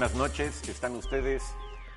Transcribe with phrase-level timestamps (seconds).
[0.00, 1.42] Buenas noches, están ustedes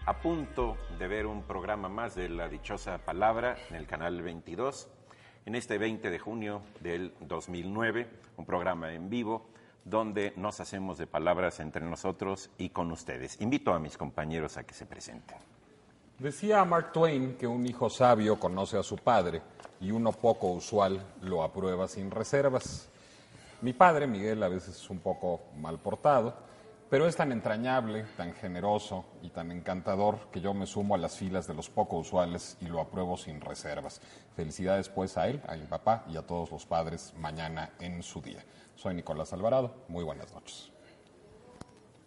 [0.05, 4.89] a punto de ver un programa más de La Dichosa Palabra en el canal 22,
[5.45, 9.45] en este 20 de junio del 2009, un programa en vivo
[9.85, 13.39] donde nos hacemos de palabras entre nosotros y con ustedes.
[13.39, 15.37] Invito a mis compañeros a que se presenten.
[16.19, 19.41] Decía Mark Twain que un hijo sabio conoce a su padre
[19.79, 22.89] y uno poco usual lo aprueba sin reservas.
[23.61, 26.51] Mi padre, Miguel, a veces es un poco mal portado,
[26.93, 31.17] pero es tan entrañable, tan generoso y tan encantador que yo me sumo a las
[31.17, 33.99] filas de los poco usuales y lo apruebo sin reservas.
[34.35, 38.21] Felicidades pues a él, a mi papá y a todos los padres mañana en su
[38.21, 38.45] día.
[38.75, 40.71] Soy Nicolás Alvarado, muy buenas noches.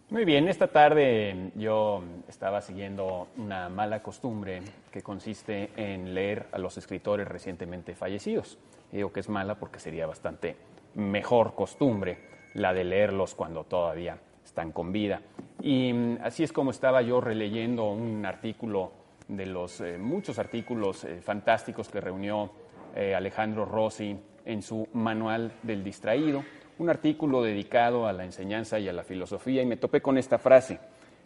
[0.09, 6.59] Muy bien, esta tarde yo estaba siguiendo una mala costumbre que consiste en leer a
[6.59, 8.57] los escritores recientemente fallecidos.
[8.93, 10.55] Digo que es mala porque sería bastante
[10.95, 12.19] mejor costumbre
[12.53, 14.17] la de leerlos cuando todavía
[14.57, 15.21] están con vida.
[15.61, 18.91] Y mm, así es como estaba yo releyendo un artículo
[19.27, 22.49] de los eh, muchos artículos eh, fantásticos que reunió
[22.95, 26.43] eh, Alejandro Rossi en su Manual del Distraído,
[26.79, 30.39] un artículo dedicado a la enseñanza y a la filosofía, y me topé con esta
[30.39, 30.79] frase,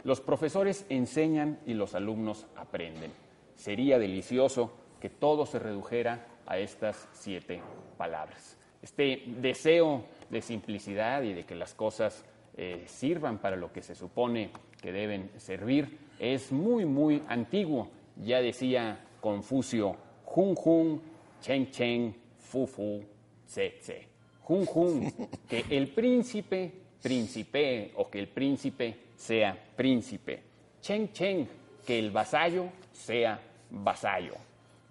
[0.03, 3.13] los profesores enseñan y los alumnos aprenden.
[3.55, 7.61] Sería delicioso que todo se redujera a estas siete
[7.97, 8.57] palabras.
[8.81, 12.25] Este deseo de simplicidad y de que las cosas
[12.57, 14.51] eh, sirvan para lo que se supone
[14.81, 17.89] que deben servir es muy, muy antiguo.
[18.17, 19.95] Ya decía Confucio,
[20.25, 21.01] Jun Jun,
[21.41, 23.03] Chen Chen, Fu Fu,
[23.47, 24.07] Tse Tse.
[24.41, 25.13] Jun Jun,
[25.49, 30.41] que el príncipe príncipe o que el príncipe sea príncipe.
[30.81, 31.47] Chen Chen,
[31.85, 33.39] que el vasallo sea
[33.69, 34.35] vasallo.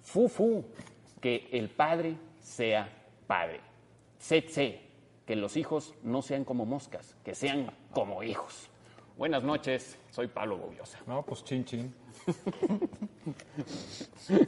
[0.03, 0.65] Fu Fu,
[1.21, 2.89] que el padre sea
[3.27, 3.61] padre.
[4.19, 4.90] Tse
[5.31, 8.69] que los hijos no sean como moscas, que sean como hijos.
[9.17, 10.99] Buenas noches, soy Pablo Bobiosa.
[11.07, 11.95] No, pues chin chin.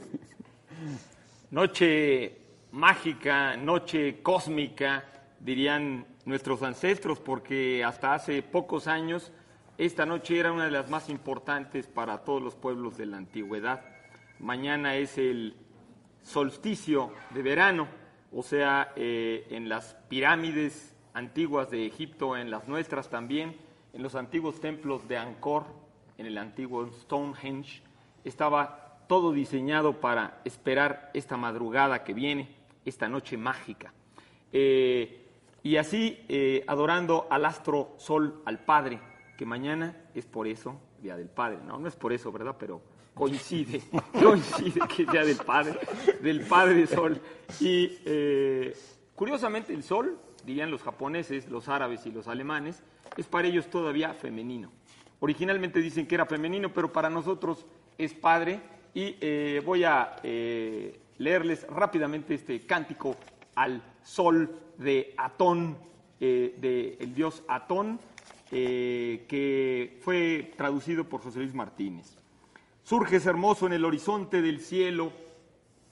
[1.51, 2.37] Noche
[2.73, 5.05] mágica, noche cósmica,
[5.39, 9.31] dirían nuestros ancestros, porque hasta hace pocos años
[9.77, 13.85] esta noche era una de las más importantes para todos los pueblos de la antigüedad.
[14.37, 15.55] Mañana es el
[16.23, 18.02] solsticio de verano
[18.35, 23.55] o sea, eh, en las pirámides antiguas de Egipto, en las nuestras también,
[23.93, 25.65] en los antiguos templos de Angkor,
[26.17, 27.81] en el antiguo Stonehenge,
[28.23, 32.49] estaba todo diseñado para esperar esta madrugada que viene,
[32.85, 33.93] esta noche mágica.
[34.51, 35.19] Eh,
[35.61, 38.99] y así eh, adorando al astro sol, al Padre,
[39.37, 42.55] que mañana es por eso Día del Padre, no, no es por eso, ¿verdad?
[42.57, 42.81] Pero
[43.13, 43.81] coincide,
[44.13, 45.79] coincide que Día del Padre,
[46.21, 47.19] del Padre Sol.
[47.59, 48.75] Y eh,
[49.15, 52.83] curiosamente el Sol, dirían los japoneses, los árabes y los alemanes,
[53.17, 54.71] es para ellos todavía femenino.
[55.19, 57.65] Originalmente dicen que era femenino, pero para nosotros
[57.97, 58.59] es Padre.
[58.93, 63.15] Y eh, voy a eh, leerles rápidamente este cántico
[63.55, 65.77] al Sol de Atón,
[66.19, 67.99] del dios Atón,
[68.49, 72.22] que fue traducido por José Luis Martínez.
[72.83, 75.13] Surges hermoso en el horizonte del cielo,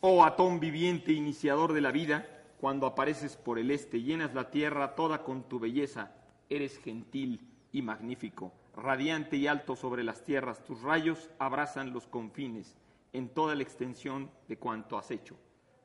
[0.02, 2.28] oh atón viviente iniciador de la vida,
[2.60, 6.12] cuando apareces por el este, llenas la tierra toda con tu belleza,
[6.50, 12.76] eres gentil y magnífico, radiante y alto sobre las tierras, tus rayos abrazan los confines
[13.14, 15.38] en toda la extensión de cuanto has hecho.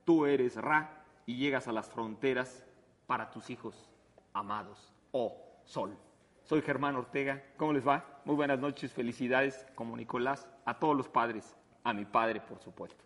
[0.04, 2.66] Tú eres Ra y llegas a las fronteras
[3.06, 3.88] para tus hijos
[4.32, 5.96] amados, oh Sol.
[6.46, 7.42] Soy Germán Ortega.
[7.56, 8.20] ¿Cómo les va?
[8.24, 13.02] Muy buenas noches, felicidades, como Nicolás, a todos los padres, a mi padre, por supuesto.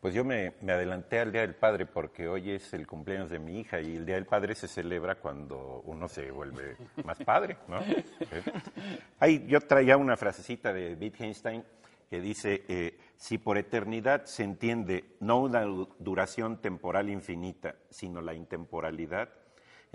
[0.00, 3.38] Pues yo me, me, adelanté al Día del Padre porque hoy es el cumpleaños de
[3.38, 7.58] mi hija y el Día del Padre se celebra cuando uno se vuelve más padre,
[7.68, 7.78] ¿no?
[9.20, 11.62] Ahí yo traía una frasecita de Wittgenstein
[12.08, 15.62] que dice, eh, si por eternidad se entiende no una
[15.98, 19.28] duración temporal infinita, sino la intemporalidad,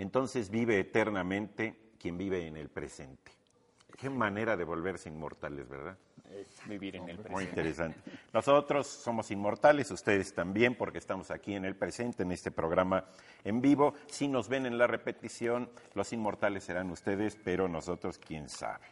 [0.02, 3.32] entonces vive eternamente quien vive en el presente.
[3.96, 5.96] Qué manera de volverse inmortales, ¿verdad?
[6.66, 7.32] vivir en el presente.
[7.32, 7.98] Muy interesante.
[8.32, 13.04] Nosotros somos inmortales, ustedes también, porque estamos aquí en el presente, en este programa
[13.44, 13.94] en vivo.
[14.06, 18.86] Si nos ven en la repetición, los inmortales serán ustedes, pero nosotros, quién sabe.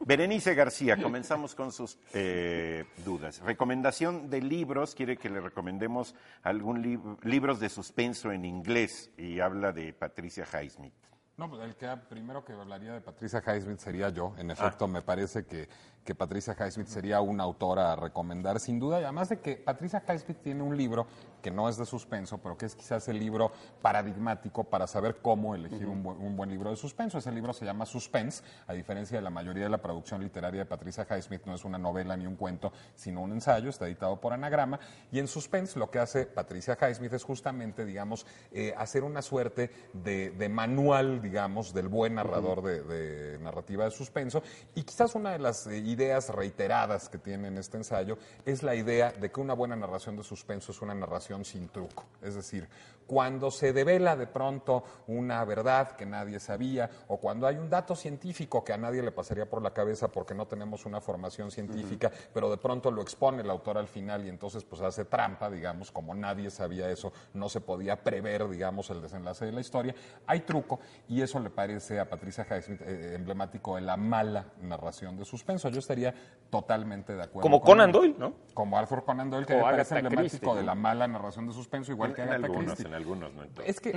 [0.00, 3.40] Berenice García, comenzamos con sus eh, dudas.
[3.40, 9.40] Recomendación de libros, quiere que le recomendemos algún libro, libros de suspenso en inglés y
[9.40, 10.94] habla de Patricia Highsmith.
[11.36, 14.34] No, pues el que primero que hablaría de Patricia Highsmith sería yo.
[14.38, 15.68] En efecto, me parece que,
[16.04, 19.00] que Patricia Highsmith sería una autora a recomendar sin duda.
[19.00, 21.06] Y además de que Patricia Highsmith tiene un libro
[21.44, 23.52] que no es de suspenso, pero que es quizás el libro
[23.82, 27.18] paradigmático para saber cómo elegir un, buen, libro de suspenso.
[27.18, 30.64] Ese libro se llama Suspense, a diferencia de la mayoría de la producción literaria de
[30.64, 34.32] Patricia Highsmith, no es una novela ni un cuento, sino un ensayo, está editado por
[34.32, 34.80] Anagrama.
[35.12, 39.70] Y en Suspense lo que hace Patricia Highsmith es justamente, digamos, eh, hacer una suerte
[39.92, 44.42] de, manual, digamos, del buen narrador de, narrativa de suspenso.
[44.74, 48.74] Y quizás una de las eh, ideas reiteradas que tiene en este ensayo es la
[48.74, 52.04] idea de que una buena narración de suspenso es una narración sin truco.
[52.22, 52.68] Es decir,
[53.06, 57.94] cuando se devela de pronto una verdad que nadie sabía o cuando hay un dato
[57.94, 62.10] científico que a nadie le pasaría por la cabeza porque no tenemos una formación científica,
[62.32, 65.90] pero de pronto lo expone el autor al final y entonces pues hace trampa, digamos,
[65.90, 69.94] como nadie sabía eso, no se podía prever, digamos, el desenlace de la historia.
[70.26, 75.16] Hay truco y eso le parece a Patricia Highsmith eh, emblemático de la mala narración
[75.16, 75.68] de suspenso.
[75.68, 76.14] Yo estaría
[76.50, 77.42] totalmente de acuerdo.
[77.42, 78.34] Como Conan Doyle, ¿no?
[78.54, 82.14] Como Arthur Conan Doyle, que me parece emblemático de la mala narración de suspenso, igual
[82.14, 83.68] que Agatha Christie algunos, no en todos.
[83.68, 83.92] Es que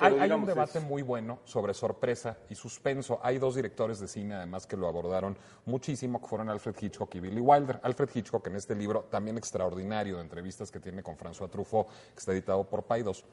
[0.00, 3.20] hay, un debate muy bueno sobre sorpresa y suspenso.
[3.22, 7.20] Hay dos directores de cine, además, que lo abordaron muchísimo, que fueron Alfred Hitchcock y
[7.20, 7.80] Billy Wilder.
[7.82, 12.18] Alfred Hitchcock, en este libro también extraordinario de entrevistas que tiene con François Truffaut, que
[12.18, 13.24] está editado por Paidos.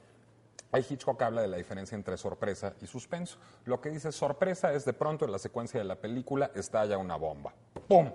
[0.71, 3.37] Hay Hitchcock habla de la diferencia entre sorpresa y suspenso.
[3.65, 7.15] Lo que dice sorpresa es de pronto en la secuencia de la película estalla una
[7.15, 7.53] bomba.
[7.87, 8.11] ¡Pum!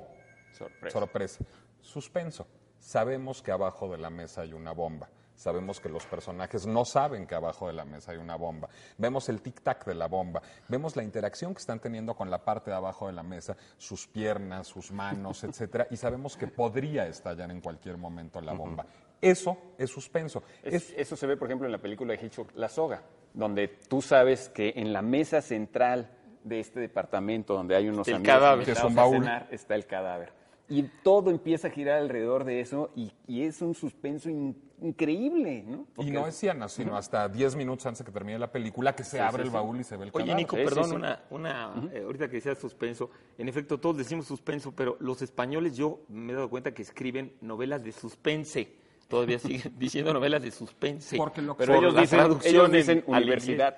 [0.52, 0.98] Sorpresa.
[0.98, 1.44] Sorpresa.
[1.80, 2.46] Suspenso.
[2.78, 5.08] Sabemos que abajo de la mesa hay una bomba.
[5.36, 8.68] Sabemos que los personajes no saben que abajo de la mesa hay una bomba.
[8.98, 10.40] Vemos el tic-tac de la bomba.
[10.68, 14.06] Vemos la interacción que están teniendo con la parte de abajo de la mesa, sus
[14.06, 18.86] piernas, sus manos, etcétera, y sabemos que podría estallar en cualquier momento la bomba.
[19.20, 20.42] Eso es suspenso.
[20.62, 23.02] Eso se ve, por ejemplo, en la película de Hitchcock, La Soga,
[23.32, 26.10] donde tú sabes que en la mesa central
[26.44, 28.66] de este departamento donde hay unos el cadáver.
[28.66, 29.26] Que es un baúl.
[29.50, 34.30] está el cadáver y todo empieza a girar alrededor de eso y, es un suspenso
[34.30, 35.86] increíble, ¿no?
[35.98, 39.04] Y no es Siena, sino hasta 10 minutos antes de que termine la película que
[39.04, 42.28] se abre el baúl y se ve el Oye, Nico, perdón, una, una eh, ahorita
[42.28, 46.50] que decías suspenso, en efecto todos decimos suspenso, pero los españoles yo me he dado
[46.50, 48.84] cuenta que escriben novelas de suspense.
[49.08, 51.16] Todavía siguen diciendo novelas de suspense.
[51.16, 53.76] Porque lo que pero ellos dicen, ellos dicen universidad.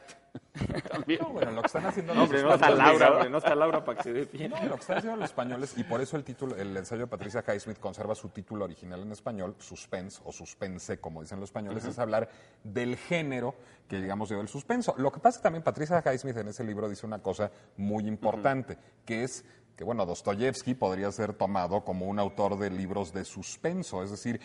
[0.91, 1.21] También.
[1.23, 3.99] No, bueno, lo que están haciendo no, hombre, no está Laura, no está Laura para
[3.99, 4.49] que se pie.
[4.49, 7.06] No, lo que están haciendo los españoles, y por eso el título, el ensayo de
[7.06, 11.85] Patricia Highsmith conserva su título original en español, suspense o suspense, como dicen los españoles,
[11.85, 12.29] es hablar
[12.62, 13.55] del género
[13.88, 14.94] que digamos dio el suspenso.
[14.99, 18.06] Lo que pasa es que también Patricia Highsmith en ese libro dice una cosa muy
[18.06, 19.44] importante, que es
[19.77, 24.41] que, bueno, Dostoyevsky podría ser tomado como un autor de libros de suspenso, es decir,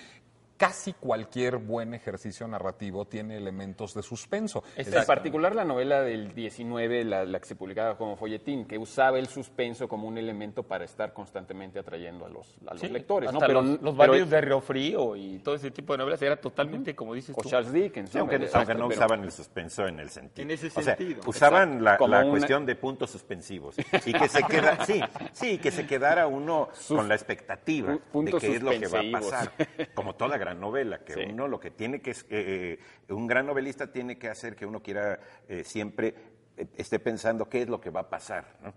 [0.61, 4.63] casi cualquier buen ejercicio narrativo tiene elementos de suspenso.
[4.75, 9.25] en particular la novela del 19, la, que se publicaba como folletín, que usaba el
[9.25, 12.47] suspenso como un elemento para estar constantemente atrayendo a los,
[12.91, 13.31] lectores.
[13.39, 17.15] Pero, los, barrios de Río Frío y todo ese tipo de novelas era totalmente, como
[17.15, 18.15] dices o Charles Dickens.
[18.15, 20.43] aunque, no usaban el suspenso en el sentido.
[20.43, 21.23] En ese sentido.
[21.25, 23.75] usaban la, cuestión de puntos suspensivos
[24.05, 25.01] y que se queda, sí,
[25.33, 29.19] sí, que se quedara uno con la expectativa de qué es lo que va a
[29.19, 29.51] pasar,
[29.95, 32.79] como toda gran novela, que uno lo que tiene que, eh,
[33.09, 36.15] un gran novelista tiene que hacer que uno quiera eh, siempre
[36.57, 38.73] eh, esté pensando qué es lo que va a pasar, ¿no?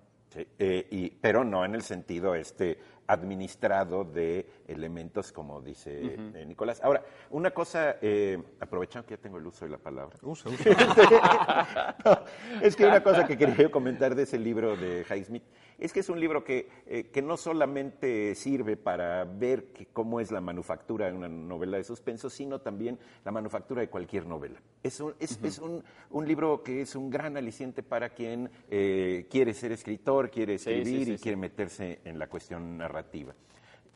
[0.59, 2.77] y, pero no en el sentido este
[3.07, 6.83] administrado de elementos, como dice Nicolás.
[6.83, 7.99] Ahora, una cosa,
[8.59, 10.17] aprovechando que ya tengo el uso de la palabra.
[10.23, 10.51] Usa,
[12.63, 15.45] es que una cosa que quería comentar de ese libro de Highsmith
[15.79, 20.31] es que es un libro que, eh, que no solamente sirve para ver cómo es
[20.31, 24.61] la manufactura de una novela de suspenso, sino también la manufactura de cualquier novela.
[24.83, 29.27] Es un, es, es un, un libro que es un gran aliciente para quien eh,
[29.31, 33.35] quiere ser escritor, quiere escribir y quiere meterse en la cuestión narrativa.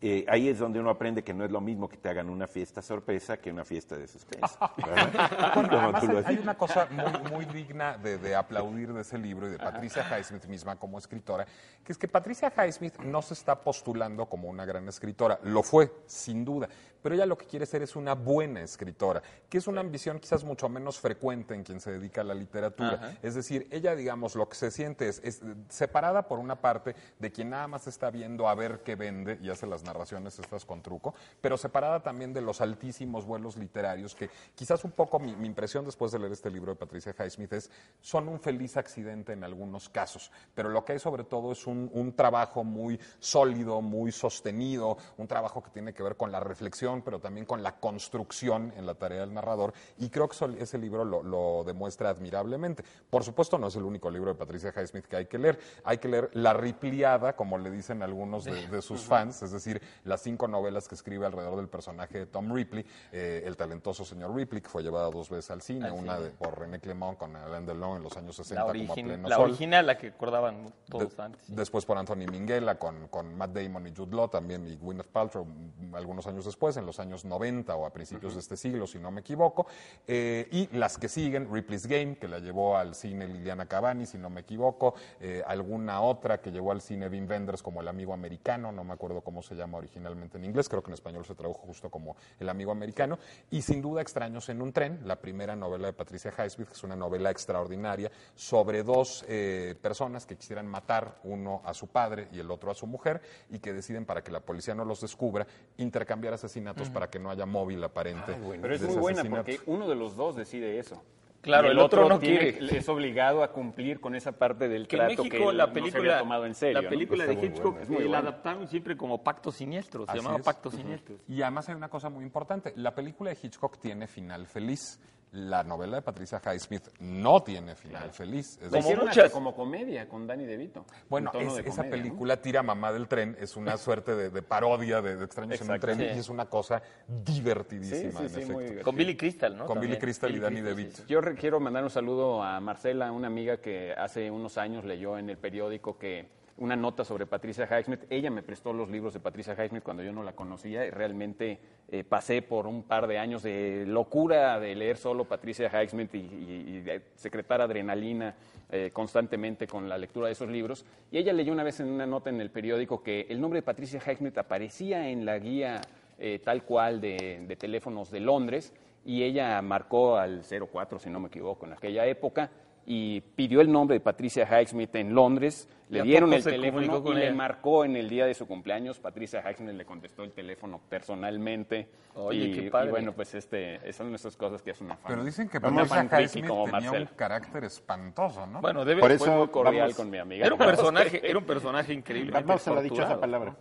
[0.01, 2.47] Eh, ahí es donde uno aprende que no es lo mismo que te hagan una
[2.47, 4.57] fiesta sorpresa que una fiesta de suspense.
[6.25, 10.07] hay, una cosa muy, muy digna de, de aplaudir de ese libro y de Patricia
[10.09, 11.47] Highsmith misma como escritora,
[11.85, 15.91] que es que Patricia Highsmith no se está postulando como una gran escritora, lo fue,
[16.07, 16.69] sin duda,
[17.03, 20.45] pero ella lo que quiere ser es una buena escritora, que es una ambición quizás
[20.45, 23.19] mucho menos frecuente en quien se dedica a la literatura.
[23.23, 27.31] Es decir, ella, digamos, lo que se siente es, es separada por una parte de
[27.31, 30.83] quien nada más está viendo a ver qué vende y hace las narraciones estas con
[30.83, 35.47] truco, pero separada también de los altísimos vuelos literarios que quizás un poco mi, mi
[35.47, 39.45] impresión después de leer este libro de Patricia Highsmith es son un feliz accidente en
[39.45, 44.13] algunos casos, pero lo que hay sobre todo es un, un trabajo muy sólido, muy
[44.13, 48.73] sostenido, un trabajo que tiene que ver con la reflexión, pero también con la construcción
[48.77, 52.83] en la tarea del narrador y creo que ese libro lo, lo demuestra admirablemente.
[53.11, 55.99] Por supuesto no es el único libro de Patricia Highsmith que hay que leer, hay
[55.99, 60.23] que leer La Ripliada, como le dicen algunos de, de sus fans, es decir, las
[60.23, 64.63] cinco novelas que escribe alrededor del personaje de Tom Ripley, eh, el talentoso señor Ripley,
[64.63, 67.99] que fue llevada dos veces al cine, una de- por René Clément con Alain Delon
[67.99, 69.45] en los años 60 La, como a origin- pleno la sol.
[69.51, 71.43] original, la que acordaban todos De- antes.
[71.55, 75.47] Después por Anthony Minghella con, con Matt Damon y Jude Law también y Gwyneth Paltrow
[75.95, 79.11] algunos años después, en los años 90 o a principios de este siglo, si no
[79.11, 79.67] me equivoco.
[80.07, 84.19] Eh, y las que siguen, Ripley's Game, que la llevó al cine Liliana Cavani, si
[84.19, 84.95] no me equivoco.
[85.21, 88.93] eh, alguna otra que llevó al cine Wim Wenders como El Amigo Americano, no me
[88.93, 92.17] acuerdo cómo se llama originalmente en inglés, creo que en español se tradujo justo como
[92.39, 93.19] El Amigo Americano.
[93.51, 96.85] Y sin duda Extraños en un tren, la primera novela de Patricia Highsmith, que es
[96.85, 102.39] una novela extraordinaria sobre dos eh, personas que quisieran matar uno a su padre y
[102.39, 103.21] el otro a su mujer
[103.51, 107.31] y que deciden para que la policía no los descubra intercambiar asesinatos para que no
[107.31, 108.37] haya móvil aparente.
[108.61, 111.03] Pero es muy buena porque uno de los dos decide eso.
[111.41, 112.79] Claro, Y el otro no tiene- quiere.
[112.79, 115.79] Es obligado a cumplir con esa parte del Que trato México que la no se
[115.79, 116.75] había película, tomado en serio.
[116.75, 116.89] la ¿no?
[116.91, 117.83] película de Hitchcock buena.
[117.83, 118.19] Es muy Eh, la buena.
[118.31, 120.45] adaptaron siempre como Pacto Siniestro, se Así llamaba es.
[120.45, 121.17] Pacto Siniestro.
[121.29, 122.73] Y además hay una cosa muy importante.
[122.77, 124.99] La película de Hitchcock tiene final feliz.
[125.33, 128.59] La novela de Patricia Highsmith no tiene final feliz.
[128.63, 129.31] Es Como muchas.
[129.31, 130.87] como comedia con Danny DeVito.
[131.11, 131.91] Bueno, es- de esa comedia, ¿no?
[131.91, 135.67] película Tira Mamá del Tren es una suerte de, de parodia de, de Extraños en
[135.69, 136.17] un Exacto, tren sí.
[136.17, 138.83] y es una cosa divertidísima, Sí, sí, en sí, efecto.
[138.85, 139.67] Con Billy Crystal, ¿no?
[139.67, 140.01] Con Billy También.
[140.01, 140.97] Crystal y Billy Danny Crystal, DeVito.
[140.97, 141.09] sí, sí.
[141.13, 145.29] Yo quiero mandar un saludo a Marcela, una amiga que hace unos años leyó en
[145.31, 146.29] el periódico que
[146.59, 148.01] una nota sobre Patricia Highsmith.
[148.11, 151.59] Ella me prestó los libros de Patricia Highsmith cuando yo no la conocía y realmente
[151.89, 156.19] eh, pasé por un par de años de locura de leer solo Patricia Highsmith y,
[156.19, 158.35] y- y secretar adrenalina
[158.71, 160.85] eh, constantemente con la lectura de esos libros.
[161.11, 163.63] Y ella leyó una vez en una nota en el periódico que el nombre de
[163.63, 165.81] Patricia Highsmith aparecía en la guía
[166.19, 168.73] eh, tal cual de, de teléfonos de Londres
[169.05, 172.51] y ella marcó al 04, si no me equivoco, en aquella época
[172.91, 177.03] y pidió el nombre de Patricia Highsmith en Londres, le ¿Y a dieron el teléfono
[177.13, 178.99] y le marcó en el día de su cumpleaños.
[178.99, 181.87] Patricia Highsmith le contestó el teléfono personalmente.
[182.15, 182.89] Oye, y, qué padre.
[182.89, 185.05] y bueno, pues este, son esas cosas que es una fan.
[185.07, 188.63] Pero dicen que Patricia Highsmith tenía un carácter espantoso, ¿no?
[188.63, 190.47] Bueno, debe, Por Fue eso muy cordial vamos- con mi amiga.
[190.47, 192.33] Era un personaje, era un personaje increíble.
[192.33, 193.55] Vamos a la dichosa palabra.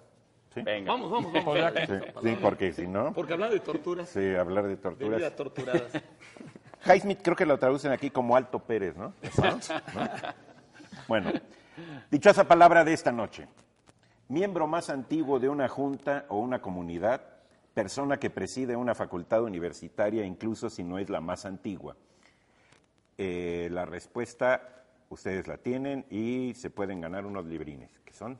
[0.54, 0.62] ¿Sí?
[0.62, 0.94] Venga.
[0.94, 1.58] Vamos, vamos, vamos.
[1.86, 1.94] Sí,
[2.24, 5.18] sí, porque si no, Porque hablando de torturas, sí, hablar de de torturas.
[5.20, 5.92] vida torturadas.
[6.88, 9.14] Highsmith creo que lo traducen aquí como Alto Pérez, ¿no?
[9.38, 9.60] ¿No?
[11.08, 11.32] Bueno,
[12.10, 13.48] dichosa palabra de esta noche.
[14.30, 17.22] Miembro más antiguo de una junta o una comunidad,
[17.74, 21.96] persona que preside una facultad universitaria, incluso si no es la más antigua.
[23.18, 28.38] Eh, la respuesta ustedes la tienen y se pueden ganar unos librines, que son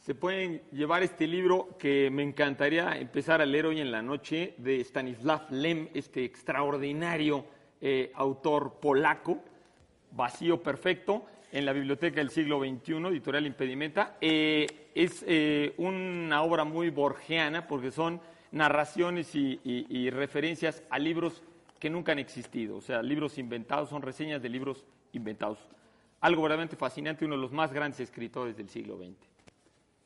[0.00, 4.54] Se pueden llevar este libro que me encantaría empezar a leer hoy en la noche
[4.58, 7.46] de Stanislav Lem, este extraordinario
[7.82, 9.38] eh, autor polaco,
[10.12, 14.16] Vacío Perfecto, en la Biblioteca del Siglo XXI, editorial Impedimenta.
[14.20, 18.20] Eh, es eh, una obra muy borgiana porque son
[18.52, 21.42] narraciones y, y- referencias a libros
[21.78, 25.58] que nunca han existido, o sea, libros inventados, son reseñas de libros inventados.
[26.20, 29.16] Algo verdaderamente fascinante, uno de los más grandes escritores del siglo XX.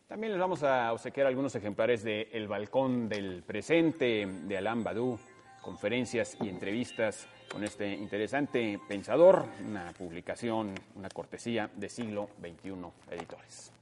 [0.07, 5.19] También les vamos a obsequiar algunos ejemplares de El Balcón del Presente de Alain Badu,
[5.67, 12.75] conferencias y entrevistas con este interesante pensador, una publicación, una cortesía de siglo XXI
[13.11, 13.73] Editores.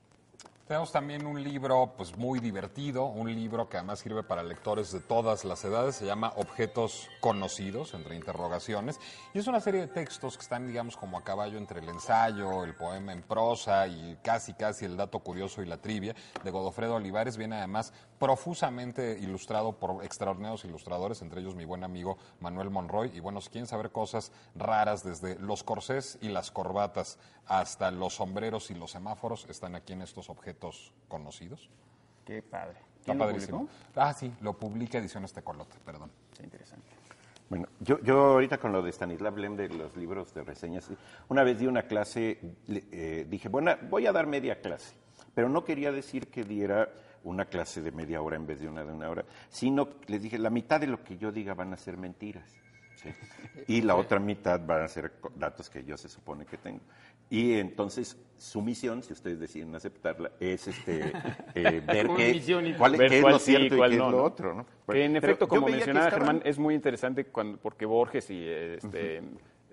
[0.66, 5.00] Tenemos también un libro pues muy divertido, un libro que además sirve para lectores de
[5.00, 8.98] todas las edades, se llama Objetos conocidos, entre interrogaciones,
[9.34, 12.64] y es una serie de textos que están, digamos, como a caballo entre el ensayo,
[12.64, 16.94] el poema en prosa y casi, casi el dato curioso y la trivia de Godofredo
[16.94, 17.36] Olivares.
[17.36, 23.10] Viene además profusamente ilustrado por extraordinarios ilustradores, entre ellos mi buen amigo Manuel Monroy.
[23.14, 28.14] Y bueno, si quieren saber cosas raras desde los corsés y las corbatas hasta los
[28.14, 31.70] sombreros y los semáforos, están aquí en estos objetos conocidos.
[32.24, 32.78] Qué padre.
[32.78, 33.68] Está ¿Quién lo padrísimo.
[33.96, 36.10] Ah, sí, lo publica Ediciones Tecolote, perdón.
[36.32, 36.86] Está interesante.
[37.50, 40.88] Bueno, yo, yo ahorita con lo de Stanislav Lem de los libros de reseñas,
[41.28, 44.94] una vez di una clase, le- eh, dije, bueno, voy a dar media clase,
[45.34, 46.88] pero no quería decir que diera
[47.24, 50.38] una clase de media hora en vez de una de una hora, sino les dije,
[50.38, 52.48] la mitad de lo que yo diga van a ser mentiras.
[52.96, 53.08] ¿sí?
[53.66, 56.80] Y la otra mitad van a ser datos que yo se supone que tengo.
[57.30, 61.12] Y entonces su misión, si ustedes deciden aceptarla, es este,
[61.54, 64.06] eh, ver qué, cuál, Ver qué es cuál lo sí, cierto y cuál qué no,
[64.06, 64.24] es lo ¿no?
[64.24, 64.54] otro.
[64.54, 64.66] ¿no?
[64.92, 69.22] Que en efecto, como mencionaba estaban- Germán, es muy interesante cuando, porque Borges y este,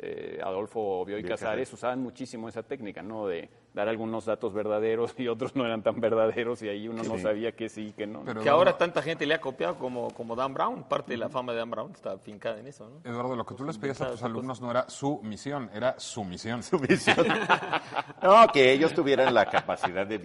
[0.04, 3.28] eh, Adolfo Bioy Casares usaban muchísimo esa técnica, ¿no?
[3.28, 7.16] De dar algunos datos verdaderos y otros no eran tan verdaderos y ahí uno no
[7.16, 7.22] Sí.
[7.22, 8.24] sabía que sí y que no.
[8.26, 10.84] Pero Que ahora tanta gente le ha copiado como, como Dan Brown.
[10.84, 13.10] Parte de la fama de Dan Brown está fincada en eso, ¿no?
[13.10, 16.24] Eduardo, lo que tú les pedías a tus alumnos no era su misión, era su
[16.24, 16.62] misión.
[18.22, 20.18] No, que ellos tuvieran la capacidad de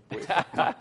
[0.00, 0.26] pues.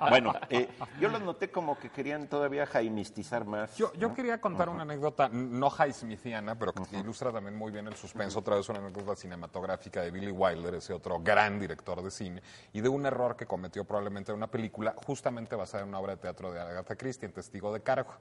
[0.09, 3.75] Bueno, eh, yo los noté como que querían todavía jaimistizar más.
[3.77, 7.95] Yo, yo quería contar una anécdota no highsmithiana, pero que ilustra también muy bien el
[7.95, 8.39] suspenso.
[8.39, 12.41] Otra vez una anécdota cinematográfica de Billy Wilder, ese otro gran director de cine,
[12.73, 16.15] y de un error que cometió probablemente en una película justamente basada en una obra
[16.15, 18.13] de teatro de Agatha Christie, en Testigo de Cargo.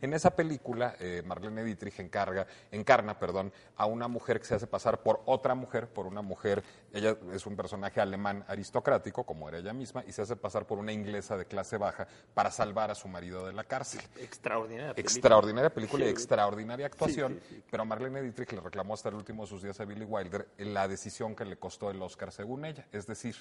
[0.00, 4.66] En esa película, eh, Marlene Dietrich encarga, encarna perdón, a una mujer que se hace
[4.66, 6.62] pasar por otra mujer, por una mujer,
[6.92, 10.78] ella es un personaje alemán aristocrático, como era ella misma, y se hace pasar por
[10.78, 14.00] una inglesa de clase baja para salvar a su marido de la cárcel.
[14.18, 14.94] Extraordinaria.
[14.94, 15.20] película.
[15.20, 17.40] Extraordinaria película y extraordinaria actuación,
[17.70, 20.88] pero Marlene Dietrich le reclamó hasta el último de sus días a Billy Wilder la
[20.88, 22.86] decisión que le costó el Oscar según ella.
[22.92, 23.36] Es decir,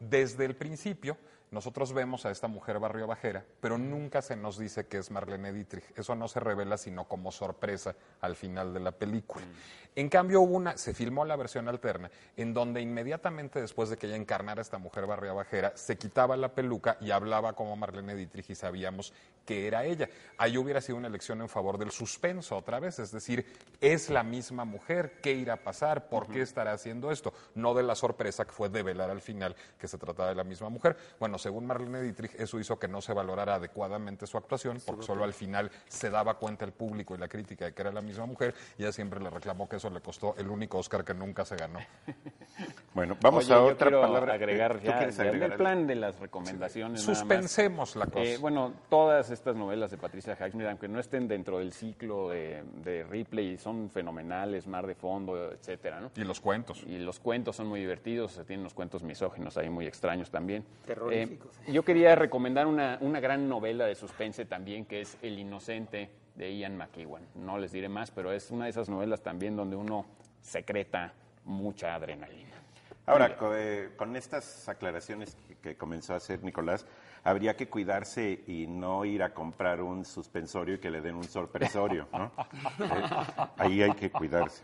[0.00, 1.16] desde el principio
[1.50, 5.52] nosotros vemos a esta mujer barrio bajera, pero nunca se nos dice que es Marlene
[5.52, 5.84] Dietrich.
[5.96, 9.44] Eso no se revela sino como sorpresa al final de la película.
[9.94, 14.06] En cambio, hubo una, se filmó la versión alterna, en donde inmediatamente después de que
[14.06, 18.14] ella encarnara a esta mujer barrio bajera, se quitaba la peluca y hablaba como Marlene
[18.14, 19.14] Dietrich y sabíamos
[19.46, 20.10] que era ella.
[20.36, 23.46] Ahí hubiera sido una elección en favor del suspenso otra vez, es decir,
[23.80, 26.10] es la misma mujer, ¿qué irá a pasar?
[26.10, 27.32] ¿Por qué estará haciendo esto?
[27.54, 30.68] No de la sorpresa que fue develar al final que se trataba de la misma
[30.68, 30.96] mujer.
[31.18, 35.24] Bueno, según Marlene Dietrich, eso hizo que no se valorara adecuadamente su actuación, porque solo
[35.24, 38.26] al final se daba cuenta el público y la crítica de que era la misma
[38.26, 41.44] mujer, y ella siempre le reclamó que eso le costó el único Oscar que nunca
[41.44, 41.78] se ganó.
[42.94, 44.32] Bueno, vamos Oye, a yo otra palabra.
[44.32, 47.02] agregar ¿Tú ya, en el plan de las recomendaciones.
[47.02, 47.18] nada más.
[47.18, 48.22] Suspensemos la cosa.
[48.24, 52.64] Eh, bueno, todas estas novelas de Patricia Highsmith, aunque no estén dentro del ciclo de,
[52.82, 56.10] de Ripley, son fenomenales, Mar de Fondo, etcétera, ¿no?
[56.16, 56.82] y los cuentos.
[56.86, 60.64] Y los cuentos son muy divertidos, se tienen unos cuentos misóginos ahí muy extraños también.
[60.86, 61.25] Terroríficos.
[61.32, 66.10] Eh, yo quería recomendar una, una gran novela de suspense también, que es El Inocente
[66.34, 67.22] de Ian McEwan.
[67.34, 70.06] No les diré más, pero es una de esas novelas también donde uno
[70.40, 71.12] secreta
[71.44, 72.50] mucha adrenalina.
[73.06, 76.86] Ahora, eh, con estas aclaraciones que, que comenzó a hacer Nicolás,
[77.26, 81.24] habría que cuidarse y no ir a comprar un suspensorio y que le den un
[81.24, 82.30] sorpresorio, ¿no?
[82.78, 84.62] Eh, ahí hay que cuidarse.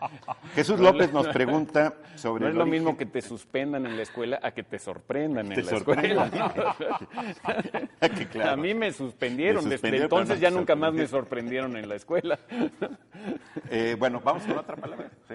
[0.55, 4.03] Jesús López nos pregunta sobre No es lo origen- mismo que te suspendan en la
[4.03, 6.31] escuela a que te sorprendan Te en la sorprendan.
[6.33, 6.77] escuela.
[8.17, 8.51] Que claro.
[8.53, 11.77] A mí me suspendieron, Me desde entonces ya nunca más me sorprendieron.
[11.77, 12.39] en la escuela.
[13.71, 15.11] Eh, bueno, vamos con otra palabra.
[15.29, 15.35] ¿sí?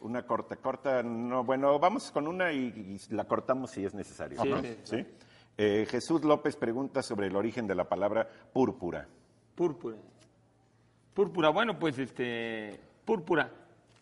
[0.00, 4.40] Una corta, corta, no, bueno, vamos con una y, y la cortamos si es necesario.
[4.42, 4.60] Sí, ¿no?
[4.62, 4.76] sí.
[4.84, 5.06] ¿Sí?
[5.56, 9.06] Eh, Jesús López pregunta sobre el origen de la palabra púrpura.
[9.54, 9.96] Púrpura.
[11.14, 13.50] Púrpura, bueno, pues este, púrpura.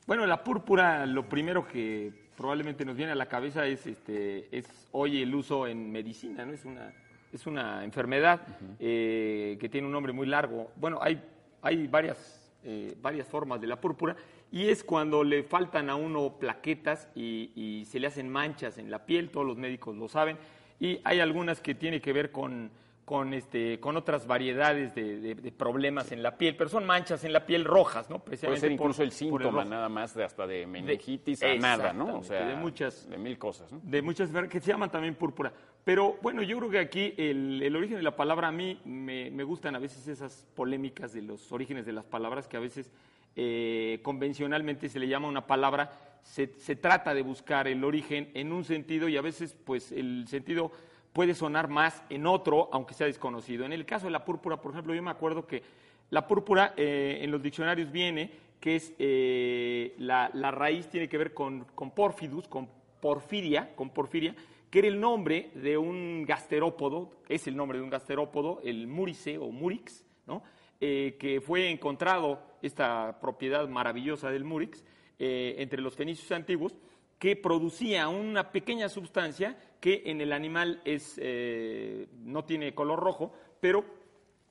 [0.06, 4.88] Bueno, la púrpura, lo primero que probablemente nos viene a la cabeza es, este, es
[4.92, 6.52] hoy el uso en medicina, ¿no?
[6.52, 6.92] Es una,
[7.30, 8.40] es una enfermedad
[8.80, 10.72] eh, que tiene un nombre muy largo.
[10.76, 11.22] Bueno, hay,
[11.60, 14.16] hay varias, eh, varias formas de la púrpura
[14.50, 18.90] y es cuando le faltan a uno plaquetas y, y se le hacen manchas en
[18.90, 20.38] la piel, todos los médicos lo saben,
[20.82, 22.70] y hay algunas que tienen que ver con
[23.04, 27.24] con, este, con otras variedades de, de- de problemas en la piel, pero son manchas
[27.24, 28.18] en la piel rojas, ¿no?
[28.20, 31.92] Puede Precisamente ser por- incluso el síntoma nada más de hasta de meningitis a nada,
[31.92, 32.18] ¿no?
[32.20, 33.80] O sea, de muchas- de mil cosas, ¿no?
[33.82, 35.52] de muchas que se llaman también púrpura.
[35.84, 39.32] Pero bueno, yo creo que aquí el, el origen de la palabra a mí me,
[39.32, 42.92] me gustan a veces esas polémicas de los orígenes de las palabras que a veces
[43.36, 45.90] eh, convencionalmente se le llama una palabra,
[46.22, 50.26] se, se trata de buscar el origen en un sentido y a veces pues el
[50.28, 50.70] sentido
[51.12, 53.64] puede sonar más en otro, aunque sea desconocido.
[53.64, 55.62] En el caso de la púrpura, por ejemplo, yo me acuerdo que
[56.10, 61.18] la púrpura eh, en los diccionarios viene que es eh, la, la raíz tiene que
[61.18, 62.68] ver con, con porfidus, con
[63.00, 64.36] porfiria, con porfiria,
[64.70, 69.36] que era el nombre de un gasterópodo, es el nombre de un gasterópodo, el murice
[69.36, 70.44] o murix, ¿no?
[70.84, 74.84] Eh, que fue encontrado esta propiedad maravillosa del murix
[75.16, 76.74] eh, entre los fenicios antiguos,
[77.20, 83.32] que producía una pequeña sustancia que en el animal es, eh, no tiene color rojo,
[83.60, 83.84] pero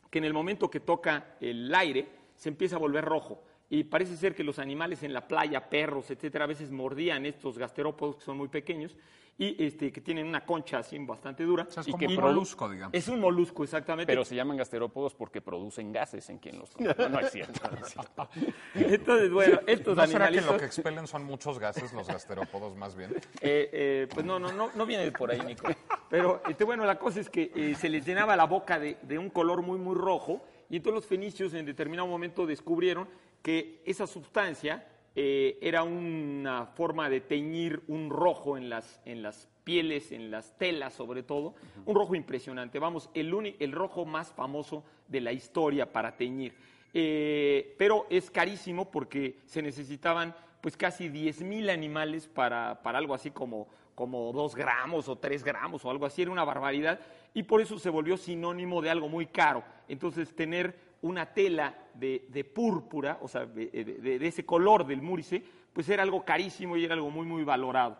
[0.09, 3.43] que en el momento que toca el aire se empieza a volver rojo.
[3.73, 7.57] Y parece ser que los animales en la playa, perros, etcétera, a veces mordían estos
[7.57, 8.97] gasterópodos que son muy pequeños
[9.37, 11.65] y este, que tienen una concha así bastante dura.
[11.69, 12.93] O sea, es y como que un molusco, digamos.
[12.93, 14.11] Es un molusco, exactamente.
[14.11, 16.93] Pero se llaman gasterópodos porque producen gases en quien los come.
[16.97, 17.61] No, no es cierto.
[17.71, 18.29] no es cierto.
[18.75, 22.93] Entonces, bueno, estos ¿No será que lo que expelen son muchos gases los gasterópodos más
[22.93, 23.15] bien?
[23.41, 25.67] Eh, eh, pues no, no, no, no viene de por ahí, Nico.
[26.09, 29.17] Pero este, bueno, la cosa es que eh, se les llenaba la boca de, de
[29.17, 33.07] un color muy, muy rojo, y entonces los fenicios en determinado momento descubrieron
[33.41, 39.47] que esa sustancia eh, era una forma de teñir un rojo en las, en las
[39.63, 41.53] pieles, en las telas sobre todo,
[41.85, 42.79] un rojo impresionante.
[42.79, 46.53] Vamos, el, uni- el rojo más famoso de la historia para teñir.
[46.93, 53.31] Eh, pero es carísimo porque se necesitaban pues casi 10.000 animales para, para algo así
[53.31, 56.99] como, como 2 gramos o 3 gramos o algo así, era una barbaridad
[57.33, 59.63] y por eso se volvió sinónimo de algo muy caro.
[59.87, 65.89] Entonces tener una tela de, de púrpura, o sea, de, ese color del múrice, pues
[65.89, 67.97] era algo carísimo y era algo muy, muy valorado.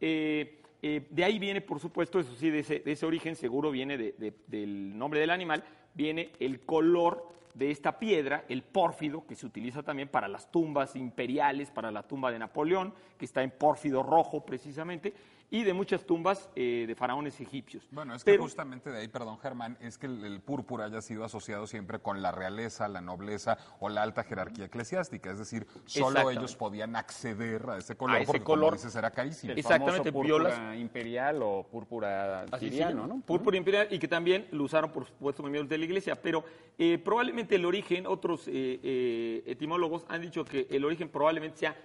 [0.00, 3.70] Eh, eh, de ahí viene, por supuesto, eso sí, de ese, de ese origen seguro
[3.70, 5.62] viene de- de- del nombre del animal,
[5.94, 10.96] viene el color de esta piedra, el pórfido, que se utiliza también para las tumbas
[10.96, 15.12] imperiales, para la tumba de Napoleón, que está en pórfido rojo precisamente,
[15.52, 17.86] y de muchas tumbas eh, de faraones egipcios.
[17.90, 21.00] Bueno, es que Pero- justamente de ahí, perdón Germán, es que el, el púrpura haya
[21.02, 25.30] sido asociado siempre con la realeza, la nobleza o la alta jerarquía eclesiástica.
[25.32, 28.64] Es decir, solo ellos podían acceder a ese color ese porque, color.
[28.70, 29.52] como dices, era carísimo.
[29.52, 33.22] El Exactamente, famoso violas- púrpura imperial o púrpura siriano.
[33.26, 36.14] Púrpura imperial y que también lo usaron, por supuesto, miembros de la iglesia.
[36.14, 36.44] Pero
[36.78, 41.76] eh, probablemente el origen, otros eh, eh, etimólogos han dicho que el origen probablemente sea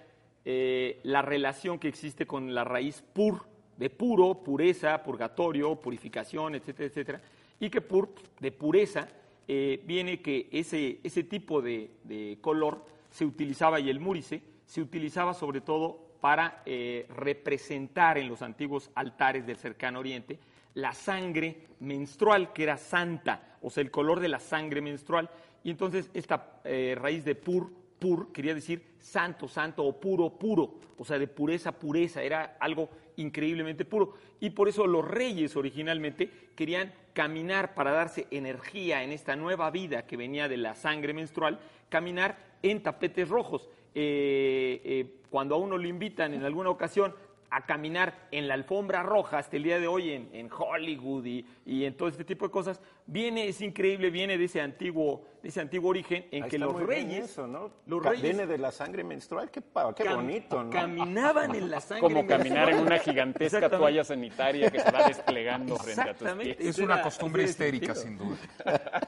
[0.44, 3.44] eh, la relación que existe con la raíz pur,
[3.76, 7.20] de puro, pureza, purgatorio, purificación, etcétera, etcétera.
[7.60, 8.10] Y que pur,
[8.40, 9.08] de pureza,
[9.48, 14.80] eh, viene que ese, ese tipo de, de color se utilizaba, y el múrice, se
[14.80, 20.38] utilizaba sobre todo para eh, representar en los antiguos altares del cercano oriente
[20.74, 25.30] la sangre menstrual, que era santa, o sea, el color de la sangre menstrual.
[25.64, 30.74] Y entonces esta eh, raíz de pur, pur, quería decir santo, santo, o puro, puro,
[30.98, 34.14] o sea, de pureza, pureza, era algo increíblemente puro.
[34.40, 40.06] Y por eso los reyes originalmente querían caminar para darse energía en esta nueva vida
[40.06, 43.68] que venía de la sangre menstrual, caminar en tapetes rojos.
[43.94, 47.14] Eh, eh, cuando a uno lo invitan en alguna ocasión
[47.50, 51.46] a caminar en la alfombra roja hasta el día de hoy en, en Hollywood y,
[51.64, 55.48] y en todo este tipo de cosas, viene, es increíble, viene de ese antiguo, de
[55.50, 57.70] ese antiguo origen en Ahí que los reyes, eso, ¿no?
[57.86, 60.70] los reyes Viene de la sangre menstrual, qué, qué cam- bonito, ¿no?
[60.70, 65.76] caminaban en la sangre Como caminar en una gigantesca toalla sanitaria que se va desplegando
[65.76, 66.54] frente a tus Exactamente.
[66.56, 66.68] pies.
[66.70, 68.36] Es una costumbre histérica, sin duda.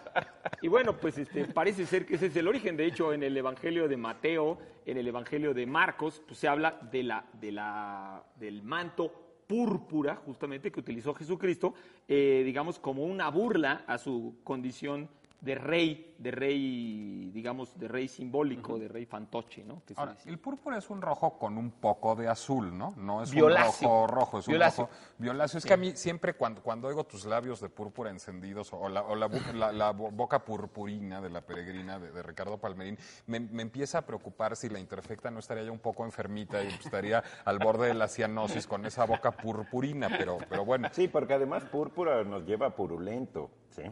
[0.61, 2.77] Y bueno, pues este, parece ser que ese es el origen.
[2.77, 6.79] De hecho, en el Evangelio de Mateo, en el Evangelio de Marcos, pues, se habla
[6.90, 9.12] de la, de la, del manto
[9.47, 11.75] púrpura, justamente, que utilizó Jesucristo,
[12.09, 15.09] eh, digamos, como una burla a su condición
[15.40, 19.83] de rey, de rey, digamos, de rey simbólico, de rey fantoche, ¿no?
[19.87, 22.92] Que Ahora, el púrpura es un rojo con un poco de azul, ¿no?
[22.96, 23.88] No es Violáceo.
[23.88, 25.59] un rojo rojo, es un rojo violáceo.
[25.59, 29.03] Es que a mí siempre cuando, cuando oigo tus labios de púrpura encendidos o la,
[29.05, 32.98] o la, la- la bo- boca purpurina de la peregrina de, de Ricardo Palmerín,
[33.29, 36.66] me, me empieza a preocupar si la interfecta no estaría ya un poco enfermita y
[36.66, 40.88] estaría al borde de la cianosis con esa boca purpurina, pero, pero bueno.
[40.92, 43.83] Sí, porque además púrpura nos lleva a purulento, ¿sí?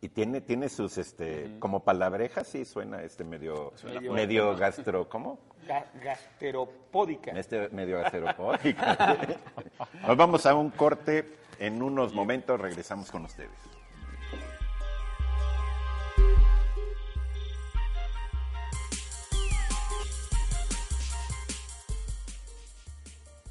[0.00, 5.40] Y tiene, tiene sus, este, como palabrejas, sí, suena este medio, Medio- medio gastro, ¿cómo?
[5.66, 7.32] Ga- Gasteropódica.
[7.32, 8.80] Este medio gasteropódico.
[10.06, 13.50] Nos vamos a un corte, en unos momentos regresamos con ustedes.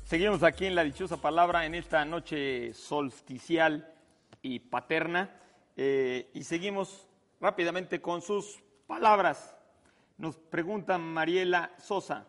[0.05, 3.93] Seguimos aquí en la dichosa palabra en esta noche solsticial
[4.41, 5.29] y paterna
[5.78, 7.08] eh, y seguimos
[7.40, 9.56] rápidamente con sus palabras.
[10.18, 12.28] Nos pregunta Mariela Sosa,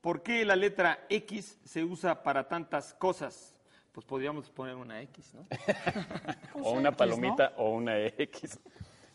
[0.00, 3.54] ¿por qué la letra X se usa para tantas cosas?
[3.92, 5.46] Pues podríamos poner una X, ¿no?
[6.64, 8.58] o una palomita o una X.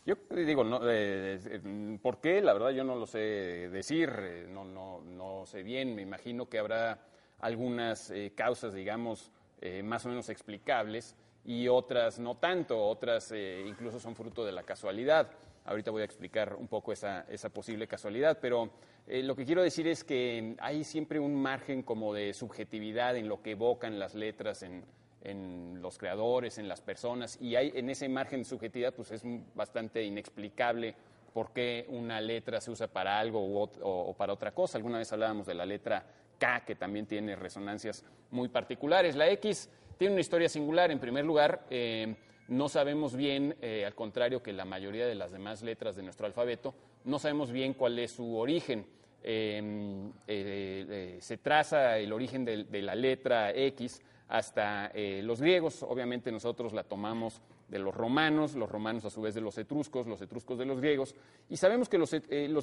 [0.06, 2.40] Yo digo, no, eh, eh, ¿por qué?
[2.40, 6.48] La verdad yo no lo sé decir, eh, no, no, no sé bien, me imagino
[6.48, 6.98] que habrá
[7.40, 13.64] algunas eh, causas, digamos, eh, más o menos explicables y otras no tanto, otras eh,
[13.66, 15.30] incluso son fruto de la casualidad.
[15.64, 18.70] Ahorita voy a explicar un poco esa, esa posible casualidad, pero
[19.06, 23.28] eh, lo que quiero decir es que hay siempre un margen como de subjetividad en
[23.28, 24.84] lo que evocan las letras en,
[25.22, 29.22] en los creadores, en las personas, y hay en ese margen de subjetividad, pues es
[29.54, 30.94] bastante inexplicable
[31.34, 34.78] por qué una letra se usa para algo o, o para otra cosa.
[34.78, 36.04] Alguna vez hablábamos de la letra
[36.38, 39.14] K, que también tiene resonancias muy particulares.
[39.14, 39.68] La X
[40.00, 40.90] tiene una historia singular.
[40.90, 42.14] En primer lugar, eh,
[42.48, 46.24] no sabemos bien, eh, al contrario que la mayoría de las demás letras de nuestro
[46.24, 48.86] alfabeto, no sabemos bien cuál es su origen.
[49.22, 55.82] Eh, se traza el origen de, la letra X hasta los griegos.
[55.82, 60.06] Obviamente nosotros la tomamos de los romanos, los romanos a su vez de los etruscos,
[60.06, 61.14] los etruscos de los griegos.
[61.50, 62.10] Y sabemos que los,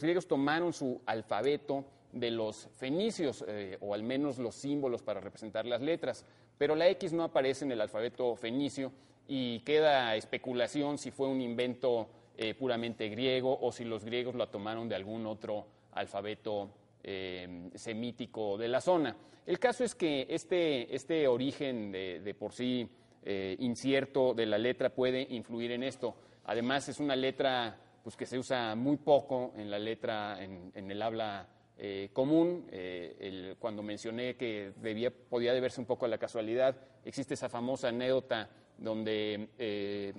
[0.02, 3.46] griegos tomaron su alfabeto de los fenicios,
[3.82, 6.26] o al menos los símbolos para representar las letras.
[6.58, 8.92] Pero la X no aparece en el alfabeto fenicio
[9.28, 14.48] y queda especulación si fue un invento eh, puramente griego o si los griegos la
[14.48, 16.70] tomaron de algún otro alfabeto
[17.04, 19.16] eh, semítico de la zona.
[19.46, 22.90] El caso es que este, este origen de, por sí
[23.24, 26.16] eh, incierto de la letra puede influir en esto.
[26.46, 31.02] Además, es una letra pues, que se usa muy poco en la letra, en el
[31.02, 32.68] habla eh, común.
[32.72, 37.50] Eh, el- cuando mencioné que debía, podía deberse un poco a la casualidad, existe esa
[37.50, 40.14] famosa anécdota donde eh,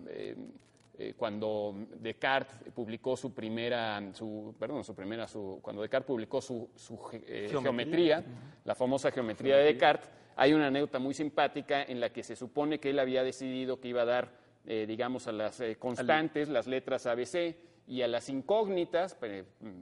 [0.99, 6.71] eh, cuando Descartes publicó su primera, su, perdón, su primera, su, cuando Descartes publicó su,
[6.75, 7.23] su ge-
[7.63, 8.25] geometría,
[8.65, 12.81] la famosa geometría de Descartes, hay una anécdota muy simpática en la que se supone
[12.81, 14.33] que él había decidido que iba a dar,
[14.65, 17.57] digamos, a las constantes, las letras ABC,
[17.89, 19.17] y a las incógnitas,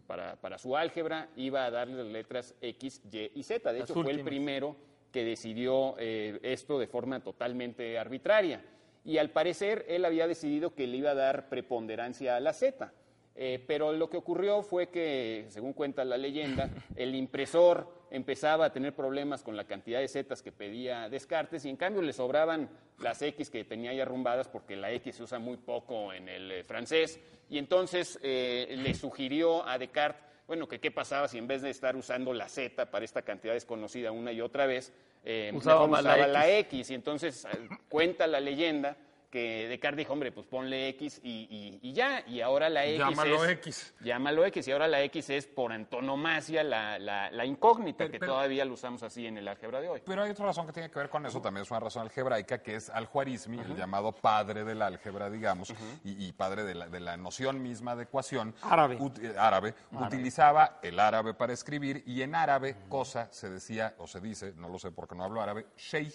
[0.07, 3.73] para, para su álgebra, iba a darle las letras X, Y y Z.
[3.73, 4.77] De Las hecho, fue el primero
[5.11, 8.63] que decidió eh, esto de forma totalmente arbitraria.
[9.05, 12.93] Y al parecer él había decidido que le iba a dar preponderancia a la Z.
[13.39, 18.73] Eh, pero lo que ocurrió fue que, según cuenta la leyenda, el impresor empezaba a
[18.73, 22.71] tener problemas con la cantidad de zetas que pedía Descartes y en cambio le sobraban
[22.99, 26.51] las X que tenía ya arrumbadas porque la X se usa muy poco en el
[26.51, 27.21] eh, francés
[27.51, 31.71] y entonces eh, le sugirió a Descartes, bueno, que qué pasaba si en vez de
[31.71, 34.93] estar usando la Z para esta cantidad desconocida una y otra vez,
[35.25, 36.33] eh, Usaba X.
[36.33, 38.97] la X y entonces eh, cuenta la leyenda
[39.31, 42.99] que Descartes dijo, hombre, pues ponle X y, y- y ya, y ahora la X
[42.99, 43.51] Llámalo es...
[43.53, 43.95] X.
[44.01, 48.19] Llámalo X, y ahora la X es por antonomasia la, la- la incógnita, Pero- que
[48.21, 50.03] pero- todavía lo usamos así en el álgebra de hoy.
[50.05, 52.63] Pero hay otra razón que tiene que ver con eso, también es una razón algebraica,
[52.63, 55.71] que es al-Juarizmi, el llamado padre del álgebra, digamos,
[56.05, 58.55] y, y padre de la, de la noción misma de ecuación.
[58.63, 58.99] Árabe.
[58.99, 64.07] ut- eh, árabe, Utilizaba el árabe para escribir, y en árabe, cosa, se decía, o
[64.07, 66.13] se dice, no lo sé porque no hablo árabe, shey.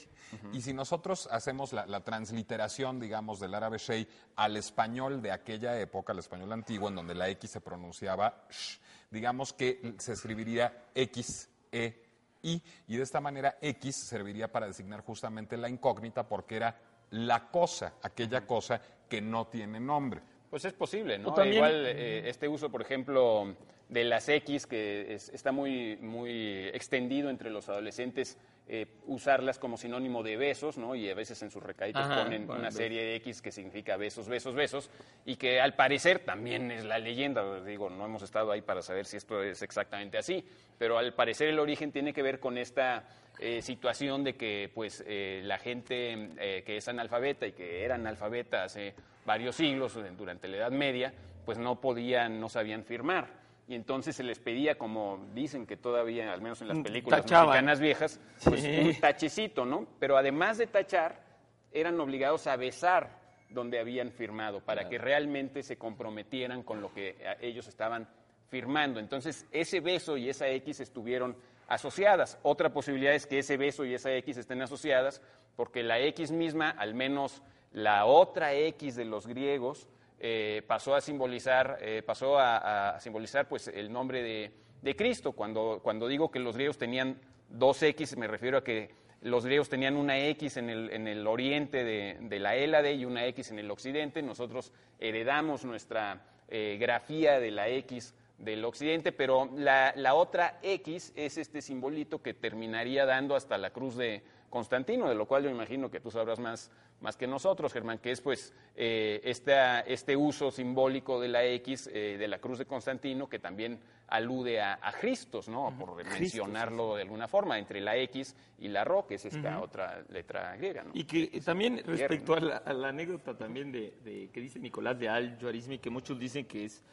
[0.53, 5.77] Y si nosotros hacemos la, la transliteración, digamos, del árabe shey al español de aquella
[5.79, 8.77] época, al español antiguo, en donde la X se pronunciaba sh,
[9.09, 12.05] digamos que se escribiría X, E,
[12.43, 16.79] y, y de esta manera X serviría para designar justamente la incógnita porque era
[17.11, 20.21] la cosa, aquella cosa que no tiene nombre.
[20.49, 21.33] Pues es posible, ¿no?
[21.33, 23.55] También- Igual eh, este uso, por ejemplo,
[23.89, 28.37] de las X, que es- está muy, muy extendido entre los adolescentes,
[28.73, 30.95] eh, usarlas como sinónimo de besos, ¿no?
[30.95, 32.75] Y a veces en sus recaditos Ajá, ponen una besos.
[32.75, 34.89] serie de X que significa besos, besos, besos,
[35.25, 39.05] y que al parecer también es la leyenda, digo, no hemos estado ahí para saber
[39.05, 43.03] si esto es exactamente así, pero al parecer el origen tiene que ver con esta
[43.39, 47.95] eh, situación de que pues eh, la gente eh, que es analfabeta y que era
[47.95, 48.93] analfabeta hace
[49.25, 51.13] varios siglos, durante la Edad Media,
[51.45, 53.40] pues no podían, no sabían firmar.
[53.71, 57.47] Y entonces se les pedía, como dicen que todavía, al menos en las películas Tachaban.
[57.47, 58.79] mexicanas viejas, pues Sí.
[58.83, 59.87] un tachecito, ¿no?
[59.97, 61.23] Pero además de tachar,
[61.71, 63.17] eran obligados a besar
[63.49, 68.09] donde habían firmado para que realmente se comprometieran con lo que eh, ellos estaban
[68.49, 68.99] firmando.
[68.99, 71.37] Entonces, ese beso y esa X estuvieron
[71.69, 72.39] asociadas.
[72.43, 75.21] Otra posibilidad es que ese beso y esa X estén asociadas
[75.55, 79.87] porque la X misma, al menos la otra X de los griegos,
[80.23, 85.31] eh, pasó a simbolizar, eh, pasó a, simbolizar pues, el nombre de, de Cristo.
[85.31, 89.67] Cuando, cuando digo que los griegos tenían dos X, me refiero a que los griegos
[89.67, 93.49] tenían una X en el, en el oriente de, de la Hélade y una X
[93.49, 94.21] en el occidente.
[94.21, 101.13] Nosotros heredamos nuestra eh, grafía de la X del occidente, pero la, la otra X
[101.15, 105.49] es este simbolito que terminaría dando hasta la cruz de Constantino, de lo cual yo
[105.49, 106.69] imagino que tú sabrás más,
[107.01, 111.89] más que nosotros, Germán, que es pues eh, esta- este uso simbólico de la X,
[111.93, 115.73] eh, de la cruz de Constantino, que también alude a, a Christos, ¿no?
[115.79, 120.03] Por mencionarlo de alguna forma, entre la X y la Ro, que es esta otra
[120.09, 120.91] letra griega, ¿no?
[120.93, 124.99] Y que también respecto a la, a la anécdota también de, de que dice Nicolás
[124.99, 126.83] de Al-Juarizmi, que muchos dicen que es,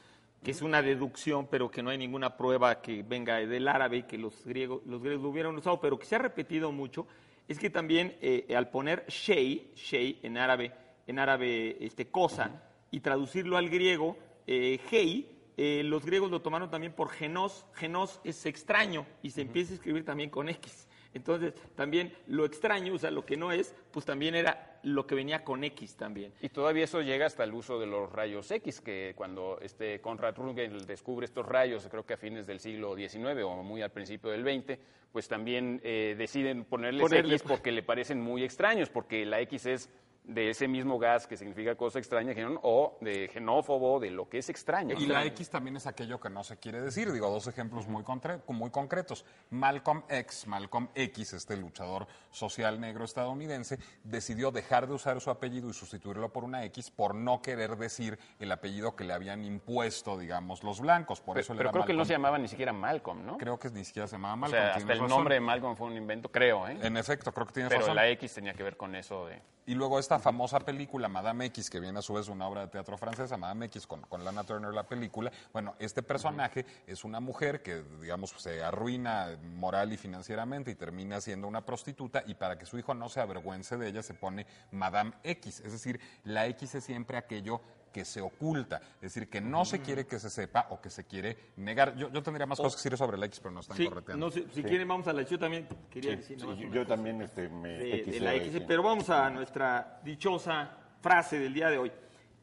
[0.42, 4.02] que es una deducción, pero que no hay ninguna prueba que venga del árabe y
[4.04, 7.06] que los griegos, los griegos lo hubieran usado, pero que se ha repetido mucho,
[7.48, 10.72] es que también eh, al poner shei, shei en árabe,
[11.06, 16.70] en árabe este, cosa, y traducirlo al griego, eh, hei, eh, los griegos lo tomaron
[16.70, 20.87] también por genos, genos es extraño y se empieza a escribir también con X.
[21.18, 25.14] Entonces, también lo extraño, o sea, lo que no es, pues también era lo que
[25.14, 26.32] venía con X también.
[26.40, 30.36] Y todavía eso llega hasta el uso de los rayos X, que cuando este Conrad
[30.36, 34.30] Röntgen descubre estos rayos, creo que a fines del siglo XIX o muy al principio
[34.30, 34.78] del XX,
[35.12, 39.66] pues también eh, deciden ponerles Ponerle- X porque le parecen muy extraños, porque la X
[39.66, 39.90] es
[40.28, 44.50] de ese mismo gas que significa cosa extraña, o de genófobo, de lo que es
[44.50, 44.94] extraño.
[44.98, 47.10] Y la X también es aquello que no se quiere decir.
[47.10, 48.04] Digo, dos ejemplos muy,
[48.48, 49.24] muy concretos.
[49.50, 55.70] Malcolm X, Malcolm X, este luchador social negro estadounidense, decidió dejar de usar su apellido
[55.70, 60.18] y sustituirlo por una X por no querer decir el apellido que le habían impuesto,
[60.18, 61.22] digamos, los blancos.
[61.22, 63.38] Por Pero, eso pero era creo que no se llamaba ni siquiera Malcolm, ¿no?
[63.38, 64.62] Creo que ni siquiera se llamaba o Malcolm.
[64.62, 65.08] sea, hasta el razón.
[65.08, 66.76] nombre de Malcolm fue un invento, creo, ¿eh?
[66.82, 67.96] En efecto, creo que tienes Pero razón.
[67.96, 69.40] la X tenía que ver con eso de...
[69.68, 72.68] Y luego esta famosa película, Madame X, que viene a su vez una obra de
[72.68, 75.30] teatro francesa, Madame X, con, con Lana Turner la película.
[75.52, 81.20] Bueno, este personaje es una mujer que, digamos, se arruina moral y financieramente y termina
[81.20, 84.46] siendo una prostituta y para que su hijo no se avergüence de ella se pone
[84.70, 85.60] Madame X.
[85.60, 87.60] Es decir, la X es siempre aquello
[87.92, 91.04] que se oculta, es decir, que no se quiere que se sepa o que se
[91.04, 91.96] quiere negar.
[91.96, 94.26] Yo, yo tendría más cosas que decir sobre la X, pero no están Sí, correteando.
[94.26, 98.02] no si quieren vamos a la yo también quería decir yo, también este, me de,
[98.04, 100.70] de XO la X, pero vamos a nuestra dichosa
[101.00, 101.92] frase del día de hoy.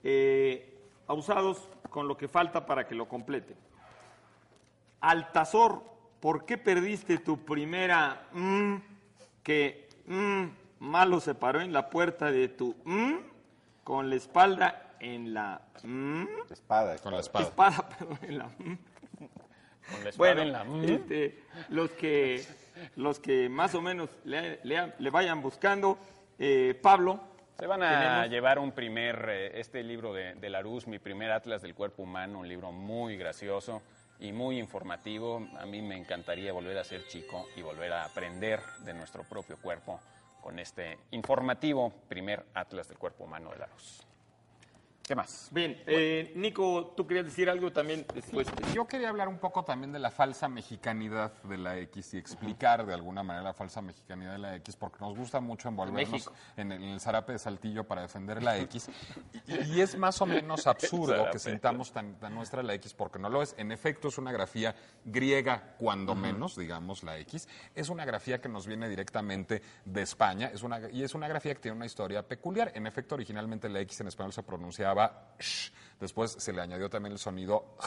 [0.03, 0.77] Eh,
[1.07, 3.55] abusados con lo que falta para que lo complete.
[5.01, 5.83] Altazor,
[6.19, 8.75] ¿por qué perdiste tu primera mm,
[9.43, 10.45] que mm,
[10.79, 13.15] malo se paró en la puerta de tu mm,
[13.83, 17.45] con la espalda en la mm, Espada, Con la espada.
[17.45, 17.89] espada.
[17.99, 18.77] perdón, en la mm?
[19.91, 20.63] Con la espada Bueno, en la...
[20.63, 20.83] mm.
[20.85, 22.45] este, los que
[22.95, 25.97] los que más o menos le, le- le vayan buscando,
[26.39, 27.19] eh, Pablo.
[27.57, 31.31] Se van a tenemos- llevar un primer, eh, este libro de, de Larousse, mi primer
[31.31, 33.81] Atlas del Cuerpo Humano, un libro muy gracioso
[34.19, 35.47] y muy informativo.
[35.57, 39.55] A mí me encantaría volver a ser chico y volver a aprender de nuestro propio
[39.61, 40.01] cuerpo
[40.41, 44.03] con este informativo primer Atlas del Cuerpo Humano de Larousse.
[45.07, 45.49] ¿Qué más?
[45.51, 48.47] Bien, eh, Nico, tú querías decir algo también después.
[48.73, 52.87] Yo quería hablar un poco también de la falsa mexicanidad de la X y explicar
[52.87, 56.71] de alguna manera la falsa mexicanidad de la X, porque nos gusta mucho envolvernos en
[56.71, 58.89] el, en el zarape de Saltillo para defender la X.
[59.47, 63.29] Y, es más o menos absurdo que sintamos tan, tan nuestra la X, porque no
[63.29, 63.53] lo es.
[63.59, 67.47] En efecto, es una grafía griega, cuando menos, digamos, la X.
[67.75, 71.53] Es una grafía que nos viene directamente de España es una, y es una grafía
[71.53, 72.71] que tiene una historia peculiar.
[72.73, 74.94] En efecto, originalmente la X en español se pronunciaba
[75.99, 77.77] después se le añadió también el sonido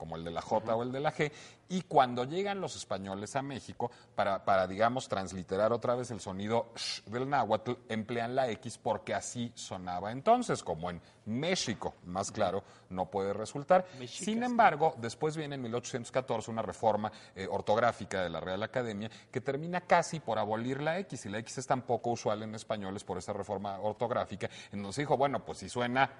[0.00, 1.30] como el de la J o el de la G,
[1.68, 6.72] y cuando llegan los españoles a México, para, para digamos, transliterar otra vez el sonido
[6.74, 12.64] sh del náhuatl, emplean la X porque así sonaba entonces, como en México, más claro,
[12.88, 13.84] no puede resultar.
[14.08, 19.42] Sin embargo, después viene en 1814 una reforma eh, ortográfica de la Real Academia que
[19.42, 23.04] termina casi por abolir la X, y la X es tan poco usual en españoles
[23.04, 26.10] por esa reforma ortográfica, entonces dijo, bueno, pues si suena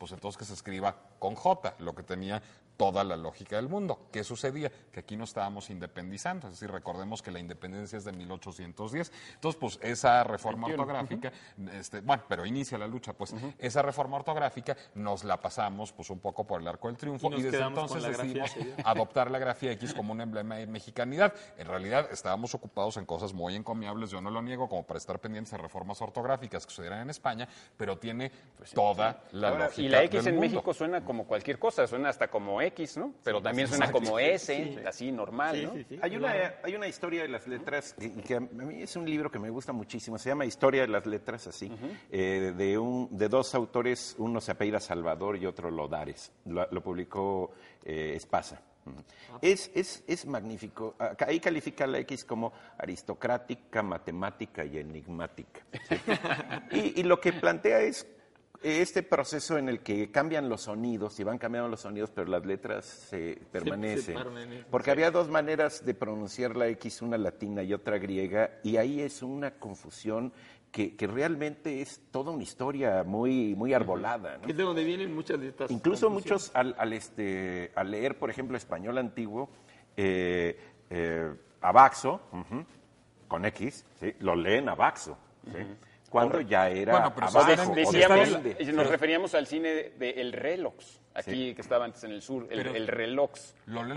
[0.00, 2.42] pues entonces que se escriba con J, lo que tenía
[2.80, 4.08] toda la lógica del mundo.
[4.10, 4.72] ¿Qué sucedía?
[4.90, 9.12] Que aquí no estábamos independizando, es decir, recordemos que la independencia es de 1810.
[9.34, 11.30] Entonces, pues esa reforma ortográfica,
[11.74, 16.20] este, bueno, pero inicia la lucha, pues esa reforma ortográfica nos la pasamos pues un
[16.20, 18.50] poco por el arco del triunfo Y desde entonces decidimos
[18.82, 21.34] adoptar la grafía X como un emblema de mexicanidad.
[21.58, 25.18] En realidad estábamos ocupados en cosas muy encomiables, yo no lo niego, como para estar
[25.18, 28.32] pendientes de reformas ortográficas que sucedieran en España, pero tiene
[28.72, 30.50] toda la Ahora, lógica y la X del en mundo.
[30.54, 33.12] México suena como cualquier cosa, suena hasta como X, ¿no?
[33.24, 35.72] Pero también suena como S, así normal, Sí, ¿no?
[35.74, 35.98] sí, sí.
[36.02, 37.94] Hay una, hay una historia de las letras
[38.26, 40.18] que a mí es un libro que me gusta muchísimo.
[40.18, 41.70] Se llama Historia de las letras, así,
[42.10, 46.32] eh, de, un, de dos autores, uno se apellida Salvador y otro Lodares.
[46.46, 47.52] Lo, lo publicó
[47.84, 48.62] eh, Espasa.
[49.42, 50.96] Es, es, es magnífico.
[51.26, 55.60] Ahí califica la X como aristocrática, matemática y enigmática.
[55.88, 55.96] ¿sí?
[56.96, 58.06] y, y lo que plantea es
[58.62, 62.44] este proceso en el que cambian los sonidos, y van cambiando los sonidos, pero las
[62.44, 64.16] letras se permanecen.
[64.70, 69.00] Porque había dos maneras de pronunciar la X, una latina y otra griega, y ahí
[69.00, 70.32] es una confusión
[70.70, 74.38] que, que realmente es toda una historia muy, muy arbolada.
[74.38, 74.48] ¿no?
[74.48, 75.70] Es de donde vienen muchas de estas.
[75.70, 79.50] Incluso muchos al, al, este, al leer, por ejemplo, español antiguo,
[79.96, 80.58] eh,
[80.90, 82.20] eh, abaxo,
[83.26, 84.14] con X, ¿sí?
[84.20, 85.58] lo leen abaxo, ¿sí?
[86.10, 91.00] Cuando ya era Bueno, pero abajo, Decíamos, nos referíamos al cine de, de El Relox.
[91.14, 93.16] Aquí que estaba antes en el sur, el, el leen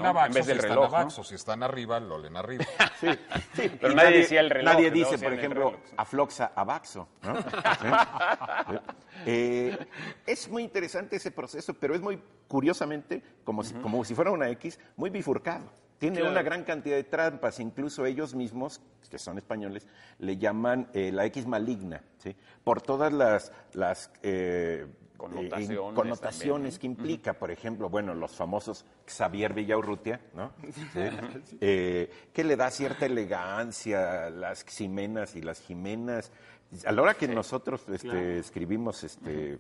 [0.02, 0.06] ¿no?
[0.08, 0.98] abajo En vez si del están reloj, ¿no?
[0.98, 2.66] abajo, si están arriba, lo leen arriba.
[3.00, 3.10] Sí,
[3.54, 3.72] sí.
[3.80, 4.96] Pero Y nadie decía el reloj, Nadie ¿no?
[4.96, 7.08] dice, por ejemplo, afloxa abaxo.
[7.24, 7.34] ¿no?
[9.26, 9.78] Eh,
[10.26, 14.50] es muy interesante ese proceso, pero es muy, curiosamente, como, si, como si fuera una
[14.50, 15.72] X, muy bifurcado.
[16.04, 16.32] Tiene Claro.
[16.34, 19.88] una gran cantidad de trampas, incluso ellos mismos, que son españoles,
[20.20, 22.36] le llaman eh, la X maligna, ¿sí?
[22.62, 24.86] por todas las, las eh,
[25.16, 30.52] Connotaciones eh, connotaciones también, que implica, por ejemplo, bueno, los famosos Xavier Villaurrutia, ¿no?
[30.92, 31.00] Sí.
[31.62, 36.34] Que le da cierta elegancia a las Ximenas y las Jimenas.
[36.86, 39.58] A la hora que nosotros este, escribimos este,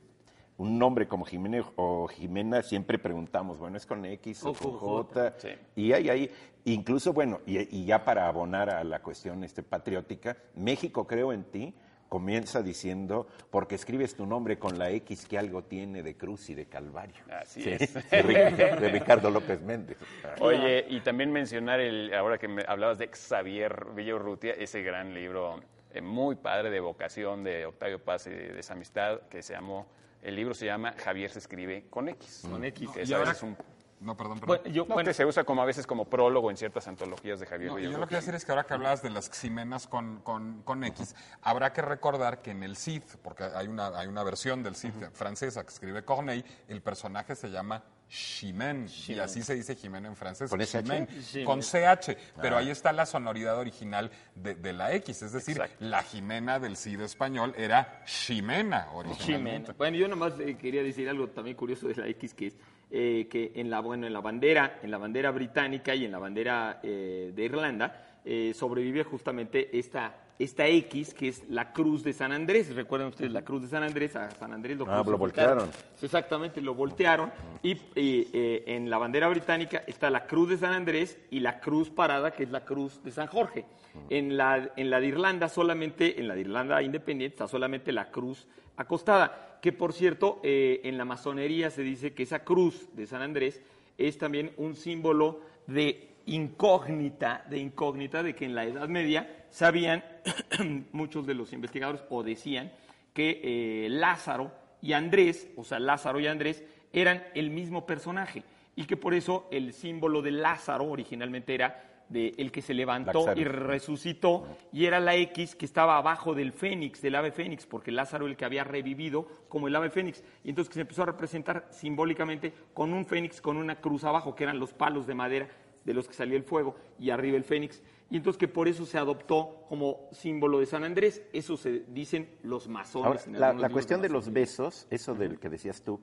[0.64, 4.78] un nombre como Jiménez o Jimena, siempre preguntamos, bueno, ¿es con X o, O con
[4.80, 5.34] J?
[5.38, 5.49] Sí.
[5.76, 6.32] Y hay ahí,
[6.66, 11.43] incluso, bueno, y, y ya para abonar a la cuestión este, patriótica, México creo en
[11.43, 11.74] ti
[12.07, 16.53] comienza diciendo, porque escribes tu nombre con la X que algo tiene de cruz y
[16.53, 17.16] de calvario.
[17.41, 17.93] Así Sí, es.
[18.11, 19.97] De, Ric- de Ricardo López Méndez.
[20.39, 25.59] Oye, y también mencionar, el, ahora que me hablabas de Xavier Villaurrutia, ese gran libro
[25.91, 29.88] eh, muy padre de vocación de Octavio Paz y de esa amistad, que se llamó,
[30.24, 32.43] el libro se llama Javier se escribe con X.
[32.49, 32.89] Con X.
[32.91, 33.57] Que ahora- veces un,
[33.99, 34.59] No, perdón, perdón.
[34.63, 37.39] Bueno, yo, no, bueno, que se usa como a veces como prólogo en ciertas antologías
[37.39, 39.30] de Javier No, yo lo que quiero decir es que ahora que hablabas de las
[39.30, 43.88] ximenas con, con, con X, habrá que recordar que en el Cid, porque hay una,
[43.97, 47.84] hay una versión del Cid francesa que escribe Corneille, el personaje se llama
[48.14, 50.47] Chimène, y así se dice Jimena en francés.
[50.47, 50.84] ¿Con SH?
[50.84, 51.45] Chimène, Chimène.
[51.45, 55.78] Con CH, pero ahí está la sonoridad original de, de la X, es decir, Exacto.
[55.80, 59.72] la Jimena del Cid español era Ximena originalmente.
[59.72, 59.76] Jimena.
[59.80, 62.55] Bueno, yo nomás eh, quería decir algo también curioso de la X, que es
[62.91, 66.20] eh, que en la, bueno, en la bandera, en la bandera británica y en la
[66.20, 72.14] bandera eh, de Irlanda, eh, sobrevive justamente esta, esta X, que es la cruz de
[72.14, 72.74] San Andrés.
[72.76, 75.70] Recuerden ustedes la cruz de San Andrés, a San Andrés lo Ah, lo voltearon.
[76.02, 77.32] Exactamente, lo voltearon.
[77.62, 81.90] Y eh, en la bandera británica está la cruz de San Andrés y la cruz
[81.90, 83.66] parada, que es la cruz de San Jorge.
[84.10, 88.10] En la, en la de Irlanda solamente, en la de Irlanda independiente, está solamente la
[88.10, 89.60] cruz acostada.
[89.62, 93.62] Que por cierto, eh, en la masonería se dice que esa cruz de San Andrés
[93.98, 100.03] es también un símbolo de incógnita, de incógnita, de que en la Edad Media sabían
[100.91, 102.71] muchos de los investigadores o decían
[103.13, 104.51] que eh, Lázaro
[104.82, 108.43] y Andrés, o sea, Lázaro y Andrés, eran el mismo personaje
[108.76, 113.34] y que por eso el símbolo de Lázaro originalmente era de el que se levantó
[113.36, 117.91] y resucitó y era la X que estaba abajo del fénix, del ave fénix, porque
[117.91, 120.24] Lázaro el que había revivido como el ave fénix.
[120.43, 124.36] Y entonces que se empezó a representar simbólicamente con un fénix con una cruz abajo
[124.36, 125.47] que eran los palos de madera
[125.86, 127.82] de los que salía el fuego y arriba el fénix.
[128.10, 132.30] Y entonces que por eso se adoptó como símbolo de San Andrés, eso se dicen
[132.44, 133.26] los masones.
[133.28, 136.00] Ahora, la, la cuestión de los besos, eso del que decías tú,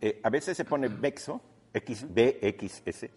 [0.00, 1.40] eh, a veces se pone bexo,
[1.72, 3.10] X, B, X, S,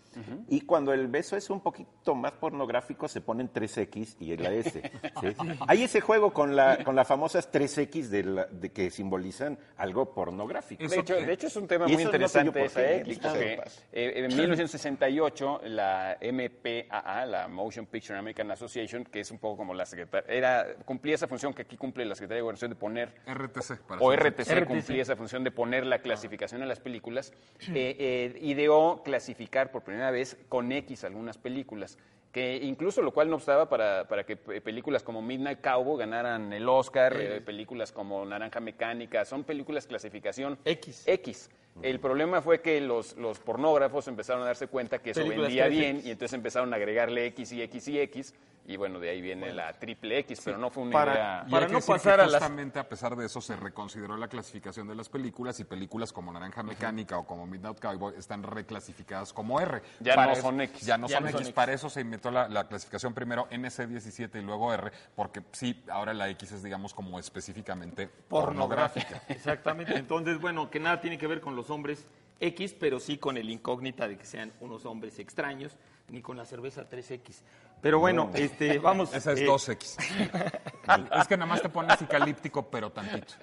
[0.47, 4.80] y cuando el beso es un poquito más pornográfico se ponen 3X y la S.
[5.22, 5.36] ¿sí?
[5.68, 10.14] Hay ese juego con, la, con las famosas 3X de, la- de que simbolizan algo
[10.14, 10.88] pornográfico.
[10.88, 12.95] De hecho, de hecho, es un tema Y muy no sé interesante por esa qué,
[12.97, 13.82] X, eso porque pasa.
[13.91, 19.74] eh, en 1968 la MPAA, la Motion Picture American Association, que es un poco como
[19.74, 23.14] la secretaria, era, cumplía esa función que aquí cumple la Secretaría de Gobernación de poner
[23.28, 23.80] RTC.
[23.88, 24.66] Para o RTC.
[24.66, 27.34] cumplía esa función de poner la clasificación en las películas,
[27.74, 31.97] eh, eh, ideó clasificar por primera vez con X algunas películas,
[32.31, 36.51] que incluso lo cual no obstaba para, para que pe- películas como Midnight Cowboy ganaran
[36.51, 41.03] el Oscar, eh, películas como Naranja Mecánica, son películas clasificación X.
[41.05, 41.49] X.
[41.81, 45.67] El problema fue que los, los pornógrafos empezaron a darse cuenta que eso Películas vendía
[45.67, 45.69] 3X.
[45.69, 48.33] bien y entonces empezaron a agregarle X y X y X
[48.66, 51.43] y bueno, de ahí viene la triple X, pero no fue una Para- idea...
[51.47, 53.55] Y Para hay que no decir pasar a las- justamente a pesar de eso se
[53.57, 58.14] reconsideró la clasificación de las películas y películas como Naranja Mecánica o como Midnight Cowboy
[58.18, 59.82] están reclasificadas como R.
[59.99, 60.86] Ya Para no son X.
[60.86, 61.51] Ya no Ya son no son X.
[61.53, 66.14] Para eso se inventó la, la clasificación primero NC17 y luego R, porque sí, ahora
[66.14, 69.24] la X es digamos como específicamente pornográfica.
[69.28, 69.97] Exactamente.
[69.97, 72.05] Entonces, bueno, que nada tiene que ver con los hombres
[72.39, 75.78] X, pero sí con el incógnita de que sean unos hombres extraños,
[76.09, 77.41] ni con la cerveza 3X.
[77.84, 79.13] Pero bueno, este, vamos.
[79.13, 81.19] Esa es eh, 2X.
[81.19, 83.34] es que nada más te pones eucalíptico, pero tantito.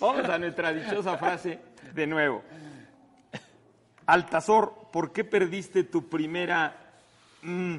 [0.00, 1.58] Vamos a nuestra dichosa frase
[1.92, 2.42] de nuevo.
[4.06, 6.76] Altazor, ¿por qué perdiste tu primera...
[7.42, 7.76] mm?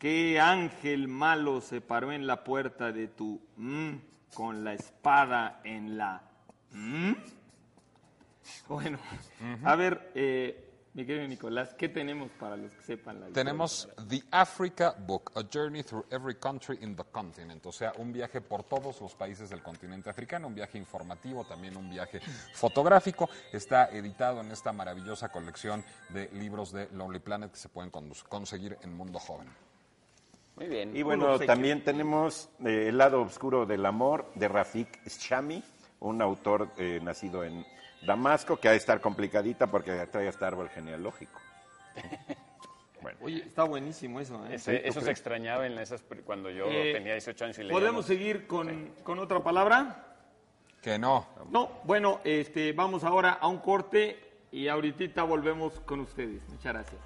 [0.00, 3.40] ¿Qué ángel malo se paró en la puerta de tu...
[3.56, 3.92] mm,
[4.34, 6.22] con la espada en la...
[6.72, 7.12] mm?
[8.68, 8.98] Bueno,
[9.62, 10.63] a ver, eh,
[10.94, 15.42] Mi querido Nicolás, ¿qué tenemos para los que sepan la Tenemos The Africa Book, A
[15.52, 19.50] Journey Through Every Country in the Continent, o sea, un viaje por todos los países
[19.50, 22.20] del continente africano, un viaje informativo, también un viaje
[22.54, 23.28] fotográfico.
[23.52, 28.12] Está editado en esta maravillosa colección de libros de Lonely Planet que se pueden con-
[28.28, 29.48] conseguir en Mundo Joven.
[30.54, 30.96] Muy bien.
[30.96, 35.60] Y bueno, también tenemos eh, El lado oscuro del amor de Rafik Shami,
[35.98, 37.66] un autor eh, nacido en
[38.06, 41.40] Damasco, que ha de estar complicadita porque trae hasta árbol genealógico.
[43.20, 44.54] Oye, está buenísimo eso, ¿eh?
[44.54, 47.72] Ese- eso se extrañaba en esas, cuando yo Eh, tenía 18 años y leía.
[47.72, 50.16] ¿Podemos seguir con, con otra palabra?
[50.80, 51.26] Que no.
[51.50, 54.18] No, bueno, este, vamos ahora a un corte
[54.50, 56.48] y ahorita volvemos con ustedes.
[56.48, 57.00] Muchas gracias.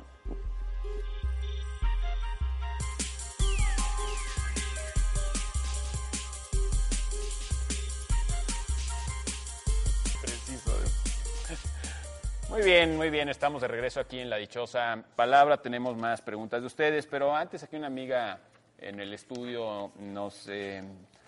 [12.59, 13.29] Muy bien, muy bien.
[13.29, 15.59] Estamos de regreso aquí en La Dichosa Palabra.
[15.59, 18.41] Tenemos más preguntas de ustedes, pero antes aquí una amiga
[18.79, 20.83] en el estudio nos eh,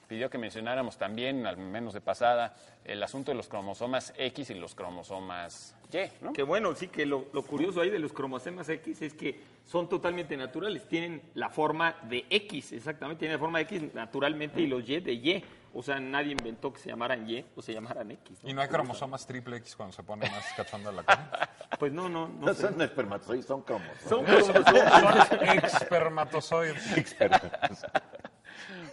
[0.09, 4.55] pidió que mencionáramos también, al menos de pasada, el asunto de los cromosomas X y
[4.55, 6.33] los cromosomas Y, ¿no?
[6.33, 9.89] Que bueno, sí que lo, lo curioso ahí de los cromosomas X es que son
[9.89, 14.67] totalmente naturales, tienen la forma de X, exactamente, tienen la forma de X naturalmente y
[14.67, 15.45] los Y de Y.
[15.73, 18.41] O sea, nadie inventó que se llamaran Y o se llamaran X.
[18.43, 21.51] ¿Y no hay cromosomas triple X cuando se pone más cachonda la cosa?
[21.79, 22.47] Pues no, no, no.
[22.47, 22.63] No sé.
[22.63, 24.03] son espermatozoides, son cromosomas.
[24.03, 25.33] Son cromosomas.
[25.65, 27.17] Expermatozoides.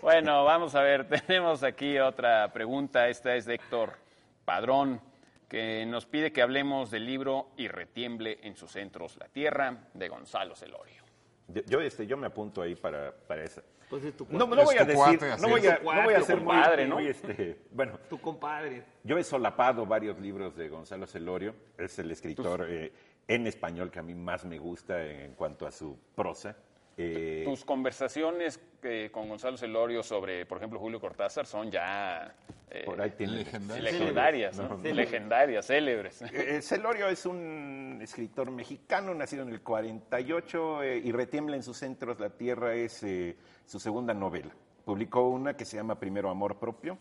[0.02, 3.10] Bueno, vamos a ver, tenemos aquí otra pregunta.
[3.10, 3.98] Esta es de Héctor
[4.46, 5.02] Padrón,
[5.50, 10.08] que nos pide que hablemos del libro Y retiemble en sus centros la tierra, de
[10.08, 11.04] Gonzalo Celorio.
[11.48, 13.62] Yo, yo, este, yo me apunto ahí para, para esa.
[13.90, 15.78] Pues es tu, No, cuate, no voy a Es tu decir, cuate, no voy a,
[15.80, 16.96] Tu no voy a cuate, ser muy, compadre, ¿no?
[16.96, 18.84] muy, este, bueno, tu compadre.
[19.04, 22.92] Yo he solapado varios libros de Gonzalo Celorio, es el escritor eh,
[23.28, 26.58] en español que a mí más me gusta en cuanto a su prosa.
[26.98, 32.36] Eh, Tus conversaciones eh, con Gonzalo Celorio sobre, por ejemplo, Julio Cortázar son ya
[32.70, 33.38] eh, por ahí tiene.
[33.38, 33.84] Legendarios.
[33.84, 34.78] legendarias, ¿no?
[34.84, 36.22] legendarias, célebres.
[36.34, 41.78] Eh, Celorio es un escritor mexicano, nacido en el 48 eh, y Retiembla en sus
[41.78, 44.54] centros la tierra es eh, su segunda novela.
[44.84, 46.98] Publicó una que se llama Primero Amor Propio,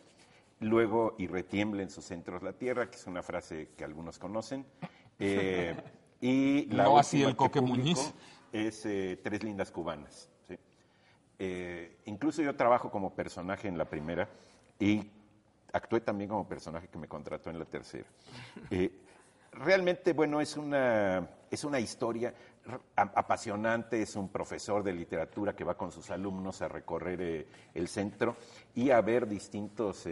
[0.61, 4.67] luego Y retiembla en sus centros la tierra, que es una frase que algunos conocen.
[5.19, 5.75] eh,
[6.21, 8.15] y la No así el que Coque publicó Muñiz.
[8.53, 10.29] Es eh, Tres lindas cubanas.
[10.49, 10.59] ¿sí?
[11.39, 14.29] Eh, incluso yo trabajo como personaje en la primera
[14.79, 15.11] y
[15.73, 18.07] actué también como personaje que me contrató en la tercera.
[18.71, 18.91] Eh,
[19.53, 22.33] realmente, bueno, es una, es una historia
[22.97, 28.37] apasionante, es un profesor de literatura que va con sus alumnos a recorrer el centro
[28.75, 30.05] y a ver distintos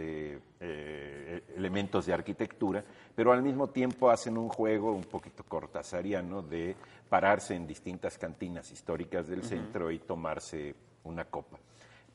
[0.63, 2.81] elementos de arquitectura,
[3.13, 6.77] pero al mismo tiempo hacen un juego un poquito cortasariano de
[7.09, 11.59] pararse en distintas cantinas históricas del centro y tomarse una copa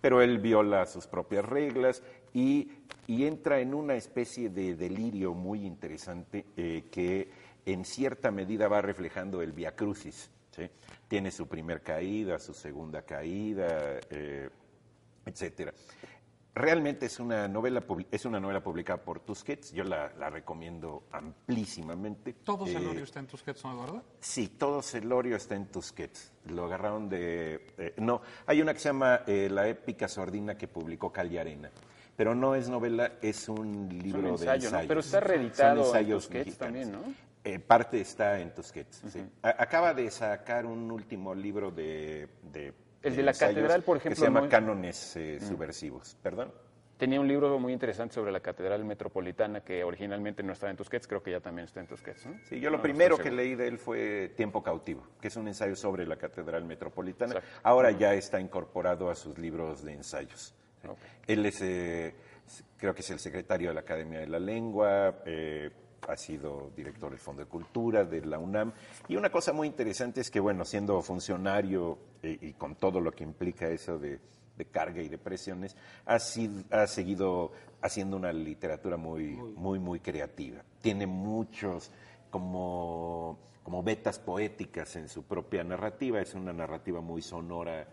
[0.01, 2.71] pero él viola sus propias reglas y,
[3.07, 7.31] y entra en una especie de delirio muy interesante eh, que
[7.67, 10.31] en cierta medida va reflejando el Via Crucis.
[10.51, 10.69] ¿sí?
[11.09, 14.49] Tiene su primer caída, su segunda caída, eh,
[15.27, 15.75] etcétera.
[16.55, 21.05] Realmente es una novela publi- es una novela publicada por Tusquets, yo la, la recomiendo
[21.13, 22.33] amplísimamente.
[22.45, 24.03] Todo Eh, Celorio está en tus Tusquets, ¿no, Eduardo?
[24.21, 26.33] Sí, todo Celorio está en Tusquets.
[26.47, 27.67] Lo agarraron de...
[27.79, 31.71] eh, no, hay una que se llama eh, La épica sordina que publicó Callarena.
[32.17, 34.67] Pero no es novela, es un libro un de ensayo, ¿no?
[34.67, 34.89] ensayos.
[34.89, 36.75] Pero está reeditado Son en ensayos Tusquets mexicanos.
[36.89, 37.15] también, ¿no?
[37.43, 39.25] Eh, parte está en Tusquets, sí.
[39.43, 42.29] A- Acaba de sacar un último libro de...
[42.53, 44.51] de El de la ensayos catedral, por Que ejemplo, se llama no- Mm.
[44.51, 46.17] Cánones eh, subversivos.
[46.23, 46.53] ¿Perdón?
[46.99, 51.07] Tenía un libro muy interesante sobre la Catedral Metropolitana que originalmente no estaba en Tusquets,
[51.07, 52.39] creo que ya también está en Tusquets, ¿no?
[52.47, 55.49] Sí, yo lo No, primero que leí de él fue Tiempo cautivo, que es un
[55.49, 57.37] ensayo sobre la Catedral Metropolitana.
[57.37, 57.61] Exacto.
[57.63, 60.55] Ahora ya está incorporado a sus libros de ensayos.
[61.27, 62.15] Él es, eh,
[62.77, 65.71] creo que es el secretario de la Academia de la Lengua, eh,
[66.09, 68.73] ha sido director del Fondo de Cultura de la UNAM.
[69.09, 73.13] Y una cosa muy interesante es que, bueno, siendo funcionario eh, y con todo lo
[73.13, 74.19] que implica eso de,
[74.57, 75.77] de carga y de presiones,
[76.07, 80.63] ha, sido- ha seguido haciendo una literatura muy, muy, muy creativa.
[80.83, 81.91] Tiene muchos
[82.31, 86.21] como, como vetas poéticas en su propia narrativa.
[86.21, 87.87] Es una narrativa muy sonora.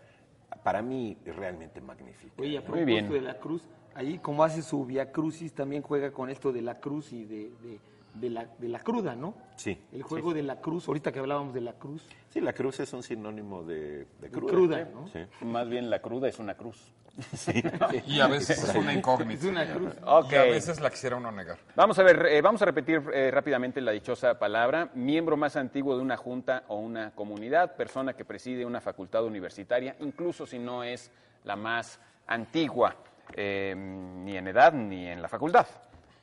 [0.62, 2.34] Para mí, realmente magnífica.
[2.38, 3.06] Oye, a Muy bien.
[3.06, 3.62] propósito de la cruz,
[3.94, 7.50] ahí como hace su Via Crucis, también juega con esto de la cruz y de,
[7.62, 7.80] de-
[8.20, 9.34] de la, de la cruda, ¿no?
[9.56, 9.78] Sí.
[9.92, 12.06] El juego de la cruz, ahorita que hablábamos de la cruz.
[12.28, 14.52] Sí, la cruz es un sinónimo de, de cruda.
[14.52, 15.08] cruda, ¿no?
[15.08, 15.20] Sí.
[15.44, 16.92] Más bien la cruda es una cruz.
[18.06, 19.40] Y a veces es una incógnita.
[19.40, 19.94] Es una cruz.
[20.30, 21.58] Y a veces la quisiera uno negar.
[21.74, 24.90] Vamos a ver, eh, vamos a repetir eh, rápidamente la dichosa palabra.
[24.94, 29.96] Miembro más antiguo de una junta o una comunidad, persona que preside una facultad universitaria,
[30.00, 31.10] incluso si no es
[31.44, 32.94] la más antigua,
[33.34, 35.66] eh, ni en edad ni en la facultad.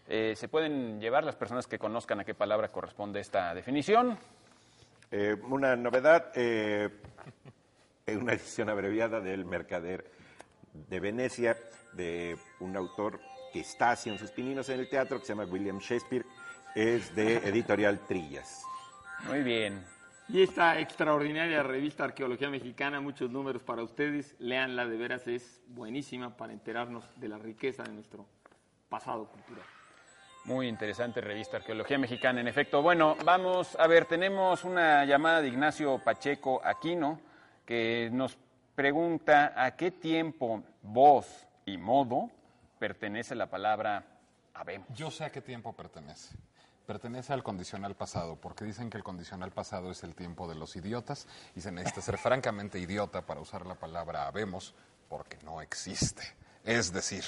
[0.07, 4.17] Eh, se pueden llevar las personas que conozcan a qué palabra corresponde esta definición.
[5.11, 6.89] Eh, una novedad, eh,
[8.05, 10.11] eh, una edición abreviada del Mercader
[10.73, 11.57] de Venecia,
[11.93, 13.19] de un autor
[13.53, 16.25] que está haciendo sus pininos en el teatro, que se llama William Shakespeare,
[16.75, 18.63] es de Editorial Trillas.
[19.27, 19.85] Muy bien.
[20.27, 26.35] Y esta extraordinaria revista Arqueología Mexicana, muchos números para ustedes, léanla, de veras es buenísima
[26.35, 28.25] para enterarnos de la riqueza de nuestro
[28.89, 29.65] pasado cultural.
[30.45, 32.83] Muy interesante revista Arqueología Mexicana, en efecto.
[32.83, 37.19] Bueno, vamos a ver, tenemos una llamada de Ignacio Pacheco Aquino
[37.65, 38.37] que nos
[38.75, 42.29] pregunta a qué tiempo, voz y modo
[42.77, 44.05] pertenece la palabra
[44.53, 44.87] habemos.
[44.93, 46.35] Yo sé a qué tiempo pertenece.
[46.85, 50.75] Pertenece al condicional pasado, porque dicen que el condicional pasado es el tiempo de los
[50.75, 54.75] idiotas y se necesita ser francamente idiota para usar la palabra habemos,
[55.09, 56.21] porque no existe.
[56.63, 57.23] Es decir,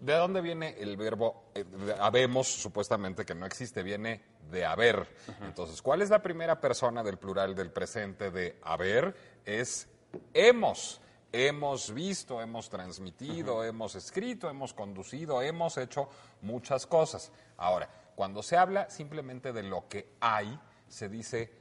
[0.00, 1.64] ¿de dónde viene el verbo eh,
[2.00, 2.46] habemos?
[2.48, 5.08] Supuestamente que no existe, viene de haber.
[5.42, 9.14] Entonces, ¿cuál es la primera persona del plural del presente de haber?
[9.44, 9.88] Es
[10.32, 11.00] hemos.
[11.32, 16.08] Hemos visto, hemos transmitido, hemos escrito, hemos conducido, hemos hecho
[16.42, 17.30] muchas cosas.
[17.58, 21.52] Ahora, cuando se habla simplemente de lo que hay, se dice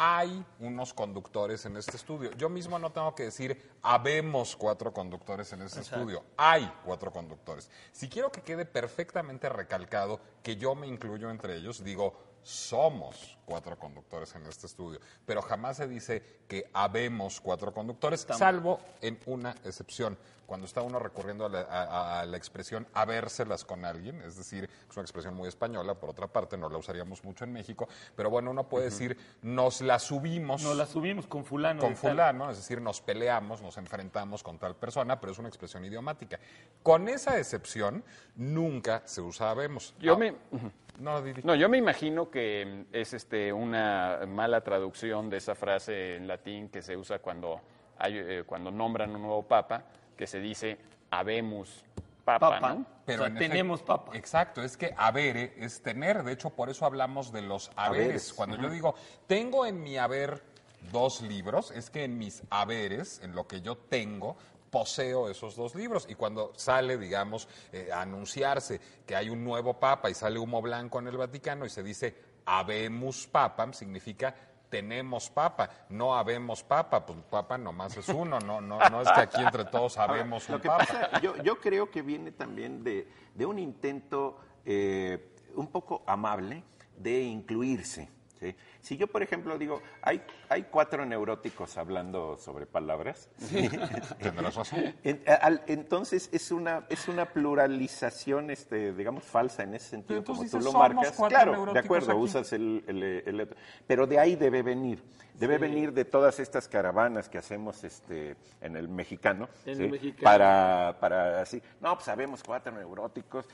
[0.00, 2.30] hay unos conductores en este estudio.
[2.36, 6.24] Yo mismo no tengo que decir habemos cuatro conductores en este estudio.
[6.36, 7.68] Hay cuatro conductores.
[7.90, 13.76] Si quiero que quede perfectamente recalcado que yo me incluyo entre ellos, digo somos cuatro
[13.76, 19.50] conductores en este estudio, pero jamás se dice que habemos cuatro conductores, salvo en una
[19.64, 20.16] excepción,
[20.48, 24.64] cuando está uno recurriendo a la, a- a la expresión habérselas con alguien, es decir,
[24.64, 27.86] es una expresión muy española, por otra parte no la usaríamos mucho en México,
[28.16, 31.80] pero bueno, uno puede decir nos la subimos Nos la subimos con fulano.
[31.82, 32.10] con de tal.
[32.12, 36.40] fulano, es decir, nos peleamos, nos enfrentamos con tal persona, pero es una expresión idiomática.
[36.82, 38.02] Con esa excepción,
[38.36, 39.94] nunca se usa habemos.
[40.00, 40.34] Yo Ah, me...
[41.44, 46.70] No, yo me imagino que es este una mala traducción de esa frase en latín
[46.70, 47.60] que se usa cuando
[47.98, 49.84] hay, eh, cuando nombran un nuevo papa,
[50.18, 50.76] que se dice
[51.10, 51.82] habemus
[52.24, 52.74] papa, Papa.
[52.74, 52.80] ¿no?
[52.80, 54.16] O sea, en tenemos efecto- papa.
[54.18, 56.22] Exacto, es que habere es tener.
[56.24, 58.04] De hecho, por eso hablamos de los haberes.
[58.04, 58.94] Haberes, Cuando yo digo,
[59.26, 60.42] tengo en mi haber
[60.92, 64.36] dos libros, es que en mis haberes, en lo que yo tengo,
[64.70, 66.06] poseo esos dos libros.
[66.10, 70.60] Y cuando sale, digamos, eh, a anunciarse que hay un nuevo papa y sale humo
[70.60, 72.14] blanco en el Vaticano y se dice
[72.44, 74.34] habemus papam, significa
[74.68, 79.20] tenemos papa, no habemos papa, pues papa nomás es uno, no, no, no es que
[79.20, 80.86] aquí entre todos habemos Lo un que papa.
[80.86, 86.62] pasa, yo, yo creo que viene también de, de un intento eh, un poco amable
[86.96, 88.10] de incluirse.
[88.40, 88.54] ¿Sí?
[88.80, 93.28] Si yo, por ejemplo, digo, hay, hay cuatro neuróticos hablando sobre palabras,
[94.20, 94.94] Tendrás razón.
[95.02, 100.44] en- al- entonces es una, es una pluralización, este, digamos, falsa en ese sentido, como
[100.48, 101.12] tú lo marcas.
[101.28, 102.20] Claro, de acuerdo, aquí.
[102.20, 105.02] usas el, el- el- el- pero de ahí debe venir.
[105.34, 109.84] Debe venir de todas estas caravanas que hacemos este, en el mexicano, En ¿sí?
[109.84, 110.24] el mexicano.
[110.24, 113.46] para, para así, no, pues sabemos cuatro neuróticos,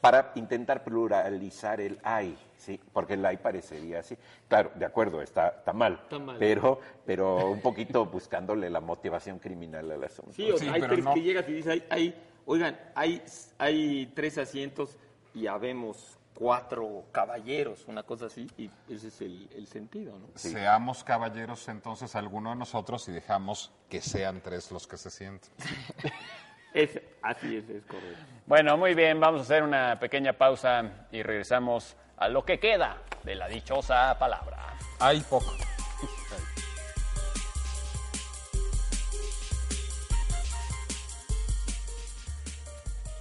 [0.00, 2.80] para intentar pluralizar el hay, ¿sí?
[2.92, 4.16] porque el hay parecería así.
[4.48, 6.36] Claro, de acuerdo, está, está mal, Está mal.
[6.38, 10.32] Pero, pero un poquito buscándole la motivación criminal al asunto.
[10.32, 11.14] Sí, o Sí, sea, hay pero tres no.
[11.14, 13.22] que llegas y dices, hay, hay- oigan, hay,
[13.58, 14.96] hay tres asientos
[15.34, 20.26] y habemos cuatro caballeros, una cosa así, y ese es el, el sentido, ¿no?
[20.34, 25.50] Seamos caballeros entonces alguno de nosotros y dejamos que sean tres los que se sienten.
[26.74, 28.24] Es, así es, es correcto.
[28.46, 32.96] Bueno, muy bien, vamos a hacer una pequeña pausa y regresamos a lo que queda
[33.22, 34.76] de la dichosa palabra.
[35.00, 35.52] Hay poco.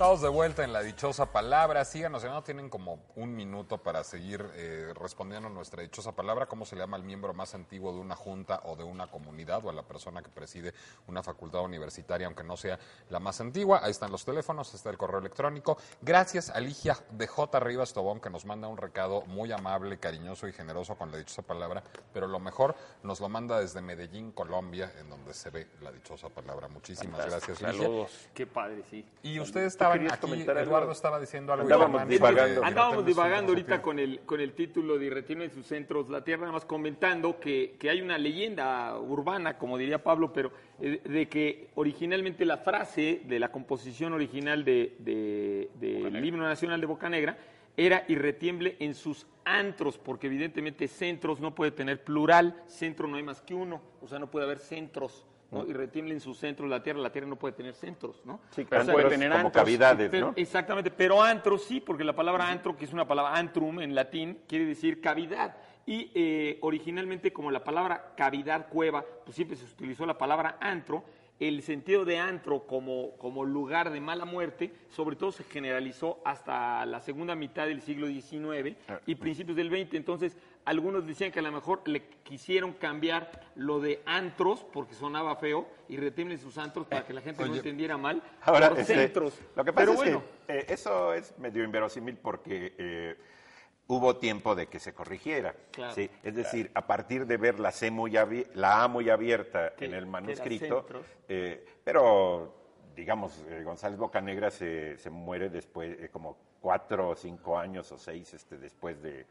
[0.01, 1.85] Estamos de vuelta en la dichosa palabra.
[1.85, 6.47] Síganos, ya no tienen como un minuto para seguir eh, respondiendo a nuestra dichosa palabra.
[6.47, 9.63] ¿Cómo se le llama al miembro más antiguo de una junta o de una comunidad
[9.63, 10.73] o a la persona que preside
[11.05, 12.79] una facultad universitaria, aunque no sea
[13.11, 13.81] la más antigua?
[13.83, 15.77] Ahí están los teléfonos, está el correo electrónico.
[16.01, 17.59] Gracias a Ligia de J.
[17.59, 21.43] Rivas Tobón, que nos manda un recado muy amable, cariñoso y generoso con la dichosa
[21.43, 21.83] palabra.
[22.11, 26.27] Pero lo mejor nos lo manda desde Medellín, Colombia, en donde se ve la dichosa
[26.29, 26.67] palabra.
[26.69, 27.83] Muchísimas gracias, Ligia.
[27.83, 28.29] Saludos.
[28.33, 29.05] Qué padre, sí.
[29.21, 30.69] Y usted estaba estaban querías aquí, comentar algo?
[30.71, 31.63] Eduardo estaba diciendo algo.
[31.63, 32.63] Andábamos divagando.
[32.63, 36.41] Andábamos divagando ahorita con el, con el título de Retiene en sus centros la tierra,
[36.41, 41.27] nada más comentando que, que hay una leyenda urbana, como diría Pablo, pero eh, de
[41.29, 47.37] que originalmente la frase de la composición original de- de- del himno nacional de Bocanegra
[47.77, 53.15] era y retiemble en sus antros, porque evidentemente centros no puede tener plural, centro no
[53.17, 55.25] hay más que uno, o sea, no puede haber centros.
[55.51, 55.65] ¿No?
[55.67, 58.39] Y retiemble en sus centros la tierra, la tierra no puede tener centros, ¿no?
[58.51, 59.63] Sí, Pero puede tener como antros.
[59.63, 60.33] cavidades, ¿no?
[60.35, 64.39] Exactamente, pero antro sí, porque la palabra antro, que es una palabra antrum en latín,
[64.47, 65.57] quiere decir cavidad.
[65.85, 71.03] Y eh, originalmente, como la palabra cavidad, cueva, pues siempre se utilizó la palabra antro.
[71.39, 76.85] El sentido de antro como, como lugar de mala muerte, sobre todo se generalizó hasta
[76.85, 78.77] la segunda mitad del siglo XIX
[79.07, 79.95] y principios del XX.
[79.95, 85.35] Entonces, algunos decían que a lo mejor le quisieron cambiar lo de antros, porque sonaba
[85.35, 88.95] feo, y retienen sus antros para que la gente no entendiera mal, Ahora, por este,
[88.95, 89.39] centros.
[89.55, 93.17] lo que pasa Pero es bueno, que eh, eso es medio inverosímil porque eh,
[93.87, 95.55] hubo tiempo de que se corrigiera.
[95.71, 95.93] Claro.
[95.93, 96.09] ¿sí?
[96.23, 98.11] Es decir, a partir de ver la, C muy
[98.53, 100.85] la A muy abierta Que- en el manuscrito,
[101.27, 102.55] eh, pero
[102.95, 107.97] digamos, eh, González Bocanegra se, se muere después, eh, como cuatro o cinco años o
[107.97, 109.25] seis este, después de,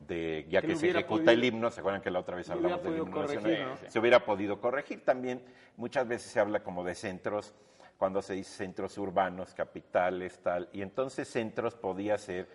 [0.00, 2.82] de ya Que se ejecuta podido- el himno, ¿se acuerdan que la otra vez hablamos
[2.82, 3.78] del himno corregir, nacional?
[3.82, 3.90] ¿no?
[3.90, 5.42] Se hubiera podido corregir también.
[5.76, 7.54] Muchas veces se habla como de centros,
[7.96, 12.46] cuando se dice centros urbanos, capitales, tal, y entonces centros podía ser,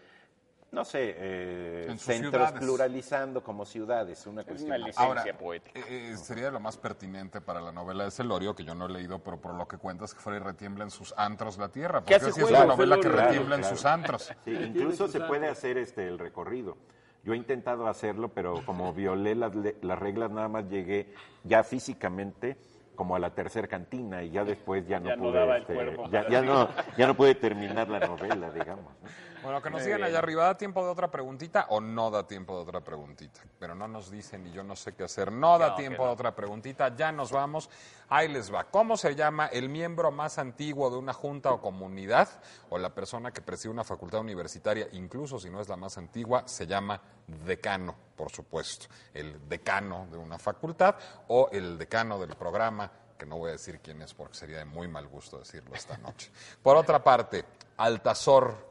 [0.72, 2.60] no sé, eh, centros ciudades.
[2.62, 4.70] pluralizando como ciudades, una Es cuestión.
[4.70, 5.80] una licencia Ahora, poética.
[5.80, 8.90] eh, eh, sería lo más pertinente para la novela de Celorio, que yo no he
[8.90, 12.00] leído, pero por lo que cuentas, que fuera y retiembla en sus antros la tierra.
[12.00, 14.32] ¿Qué Porque hace así es una novela que retiembla en Claro, sus antros.
[14.46, 16.78] Sí, incluso se puede hacer este el recorrido.
[17.24, 19.52] Yo he intentado hacerlo, pero como violé las,
[19.82, 21.14] las reglas, nada más llegué
[21.44, 22.58] ya físicamente
[22.96, 25.62] como a la tercera cantina y ya después ya no Ya no pude daba el
[25.62, 28.94] este, cuerpo ya, ya no ya no pude terminar la novela, digamos.
[29.02, 29.31] ¿no?
[29.44, 32.56] Bueno, que nos digan allá arriba, ¿da tiempo de otra preguntita o no da tiempo
[32.56, 33.42] de otra preguntita?
[33.60, 35.32] Pero no nos dicen y yo no sé qué hacer.
[35.32, 36.08] No da No, tiempo no.
[36.10, 37.70] de otra preguntita, ya nos vamos.
[38.10, 38.66] Ahí les va.
[38.66, 42.30] ¿Cómo se llama el miembro más antiguo de una junta o comunidad?
[42.70, 46.44] O la persona que preside una facultad universitaria, incluso si no es la más antigua,
[46.48, 47.02] se llama
[47.46, 48.88] decano, por supuesto.
[49.14, 50.96] El decano de una facultad
[51.30, 54.66] o el decano del programa que no voy a decir quién es porque sería de
[54.66, 56.32] muy mal gusto decirlo esta noche.
[56.64, 57.46] Por otra parte,
[57.78, 58.71] Altazor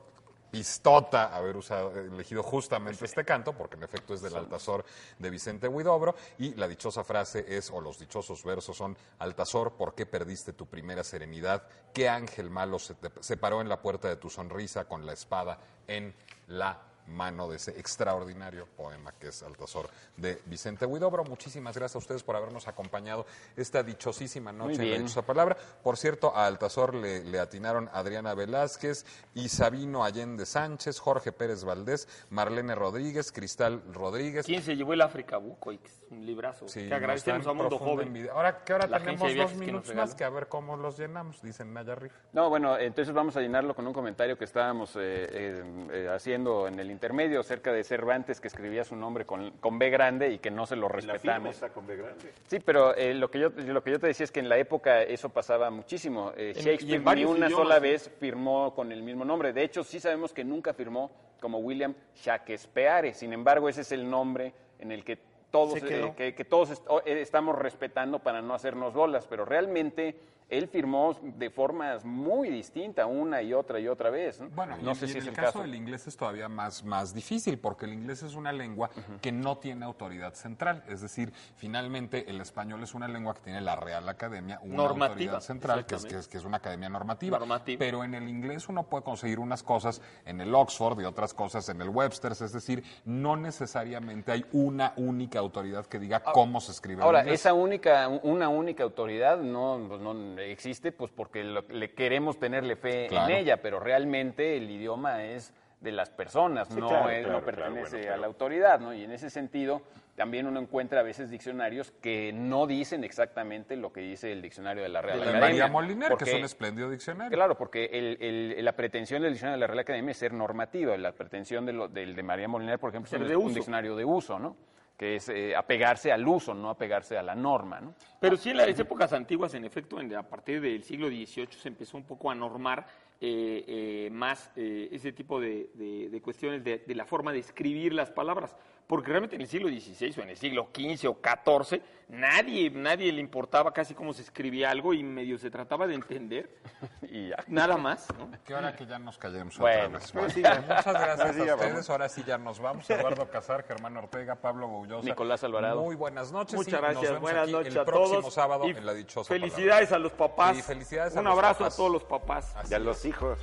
[0.50, 4.84] Pistota haber usado, elegido justamente este canto, porque en efecto es del Altazor
[5.18, 9.94] de Vicente Huidobro, y la dichosa frase es, o los dichosos versos son, Altazor, ¿por
[9.94, 11.62] qué perdiste tu primera serenidad?
[11.94, 15.12] ¿Qué ángel malo se, te- se paró en la puerta de tu sonrisa con la
[15.12, 16.14] espada en
[16.48, 16.80] la
[17.10, 21.24] mano de ese extraordinario poema que es Altazor de Vicente Huidobro.
[21.24, 25.56] Muchísimas gracias a ustedes por habernos acompañado esta dichosísima noche en la dichosa palabra.
[25.82, 29.04] Por cierto, a Altazor le, le atinaron Adriana Velázquez,
[29.34, 34.46] Isabino Allende Sánchez, Jorge Pérez Valdés, Marlene Rodríguez, Cristal Rodríguez.
[34.46, 35.72] ¿Quién se llevó el África Buco?
[36.10, 36.66] Un librazo.
[36.68, 38.28] Sí, que agradecemos a Mundo Joven.
[38.32, 41.40] Ahora que ahora La tenemos dos que minutos más que a ver cómo los llenamos,
[41.42, 42.12] dicen Naya Riff.
[42.32, 46.66] No, bueno, entonces vamos a llenarlo con un comentario que estábamos eh, eh, eh, haciendo
[46.66, 50.38] en el intermedio acerca de Cervantes, que escribía su nombre con, con B grande y
[50.38, 51.54] que no se lo La firma respetamos.
[51.54, 52.30] está con B grande.
[52.46, 54.58] Sí, pero eh, lo, que yo, lo que yo te decía es que en la
[54.58, 56.32] época eso pasaba muchísimo.
[56.36, 59.54] Eh, En- Shakespeare en ni una idiomas, sola vez firmó con el mismo nombre.
[59.54, 63.14] De hecho, sí sabemos que nunca firmó como William Shakespeare.
[63.14, 65.16] Sin embargo, ese es el nombre en el que
[65.50, 69.26] todos, eh, que, que todos est- estamos respetando para no hacernos bolas.
[69.26, 70.16] Pero realmente
[70.50, 74.40] él firmó de formas muy distintas una y otra y otra vez.
[74.40, 74.48] ¿no?
[74.50, 75.62] Bueno, no y, sé y si en es el el caso, caso.
[75.62, 78.90] del inglés es todavía más, más difícil, porque el inglés es una lengua
[79.20, 80.82] que no tiene autoridad central.
[80.88, 85.06] Es decir, finalmente el español es una lengua que tiene la Real Academia, una Normativa,
[85.06, 87.38] autoridad central, que es, que, es, que es una academia normativa.
[87.38, 87.78] Normativa.
[87.78, 91.68] Pero en el inglés uno puede conseguir unas cosas en el Oxford y otras cosas
[91.68, 92.32] en el Webster.
[92.32, 97.26] Es decir, no necesariamente hay una única autoridad que diga cómo se escribe Ahora, el
[97.26, 97.40] inglés.
[97.40, 102.76] esa única, una única autoridad no, pues, no existe, pues porque lo- le queremos tenerle
[102.76, 103.30] fe Claro.
[103.32, 107.38] en ella, pero realmente el idioma es de las personas, Sí, no, claro, es- claro,
[107.40, 108.92] no pertenece claro, bueno, a la autoridad, ¿no?
[108.92, 109.80] Y en ese sentido,
[110.14, 114.82] también uno encuentra a veces diccionarios que no dicen exactamente lo que dice el diccionario
[114.82, 115.48] de la Real de Academia.
[115.48, 117.34] María Moliner, que es porque- un espléndido diccionario.
[117.34, 120.94] Claro, porque el- el- la pretensión del diccionario de la Real Academia es ser normativa.
[120.98, 124.04] La pretensión de lo- del de María Moliner, por ejemplo, es de un diccionario de
[124.04, 124.56] uso, ¿no?
[125.00, 127.94] Que es eh, apegarse al uso, no apegarse a la norma, ¿no?
[128.20, 131.96] Pero sí en las épocas antiguas, en efecto, a partir del siglo XVIII se empezó
[131.96, 132.86] un poco a normar
[133.18, 138.54] eh, eh, más ese tipo de, cuestiones de la forma de escribir las palabras.
[138.90, 141.18] Porque realmente en el siglo XVI o en el siglo XV o
[141.64, 145.94] XIV nadie, nadie le importaba casi cómo se escribía algo y medio se trataba de
[145.94, 146.50] entender
[147.02, 147.36] Y ya.
[147.46, 148.08] nada más.
[148.18, 148.28] ¿no?
[148.44, 150.32] Qué hora que ya nos callemos Bueno, otra vez.
[150.32, 151.70] sí, Bueno, muchas gracias sí, a ustedes.
[151.72, 151.90] vamos.
[151.90, 152.90] Ahora sí ya nos vamos.
[152.90, 155.06] Eduardo Casar, Germán Ortega, Pablo Boullosa.
[155.08, 155.82] Nicolás Alvarado.
[155.82, 156.56] Muy buenas noches.
[156.56, 158.34] Muchas y nos gracias, vemos buenas aquí noches el a próximo todos.
[158.34, 160.56] sábado y en La Dichosa felicidades a los papás.
[160.56, 161.74] Sí, felicidades a Un los abrazo papás.
[161.74, 162.56] a todos los papás.
[162.56, 163.38] Así Y a los hijos.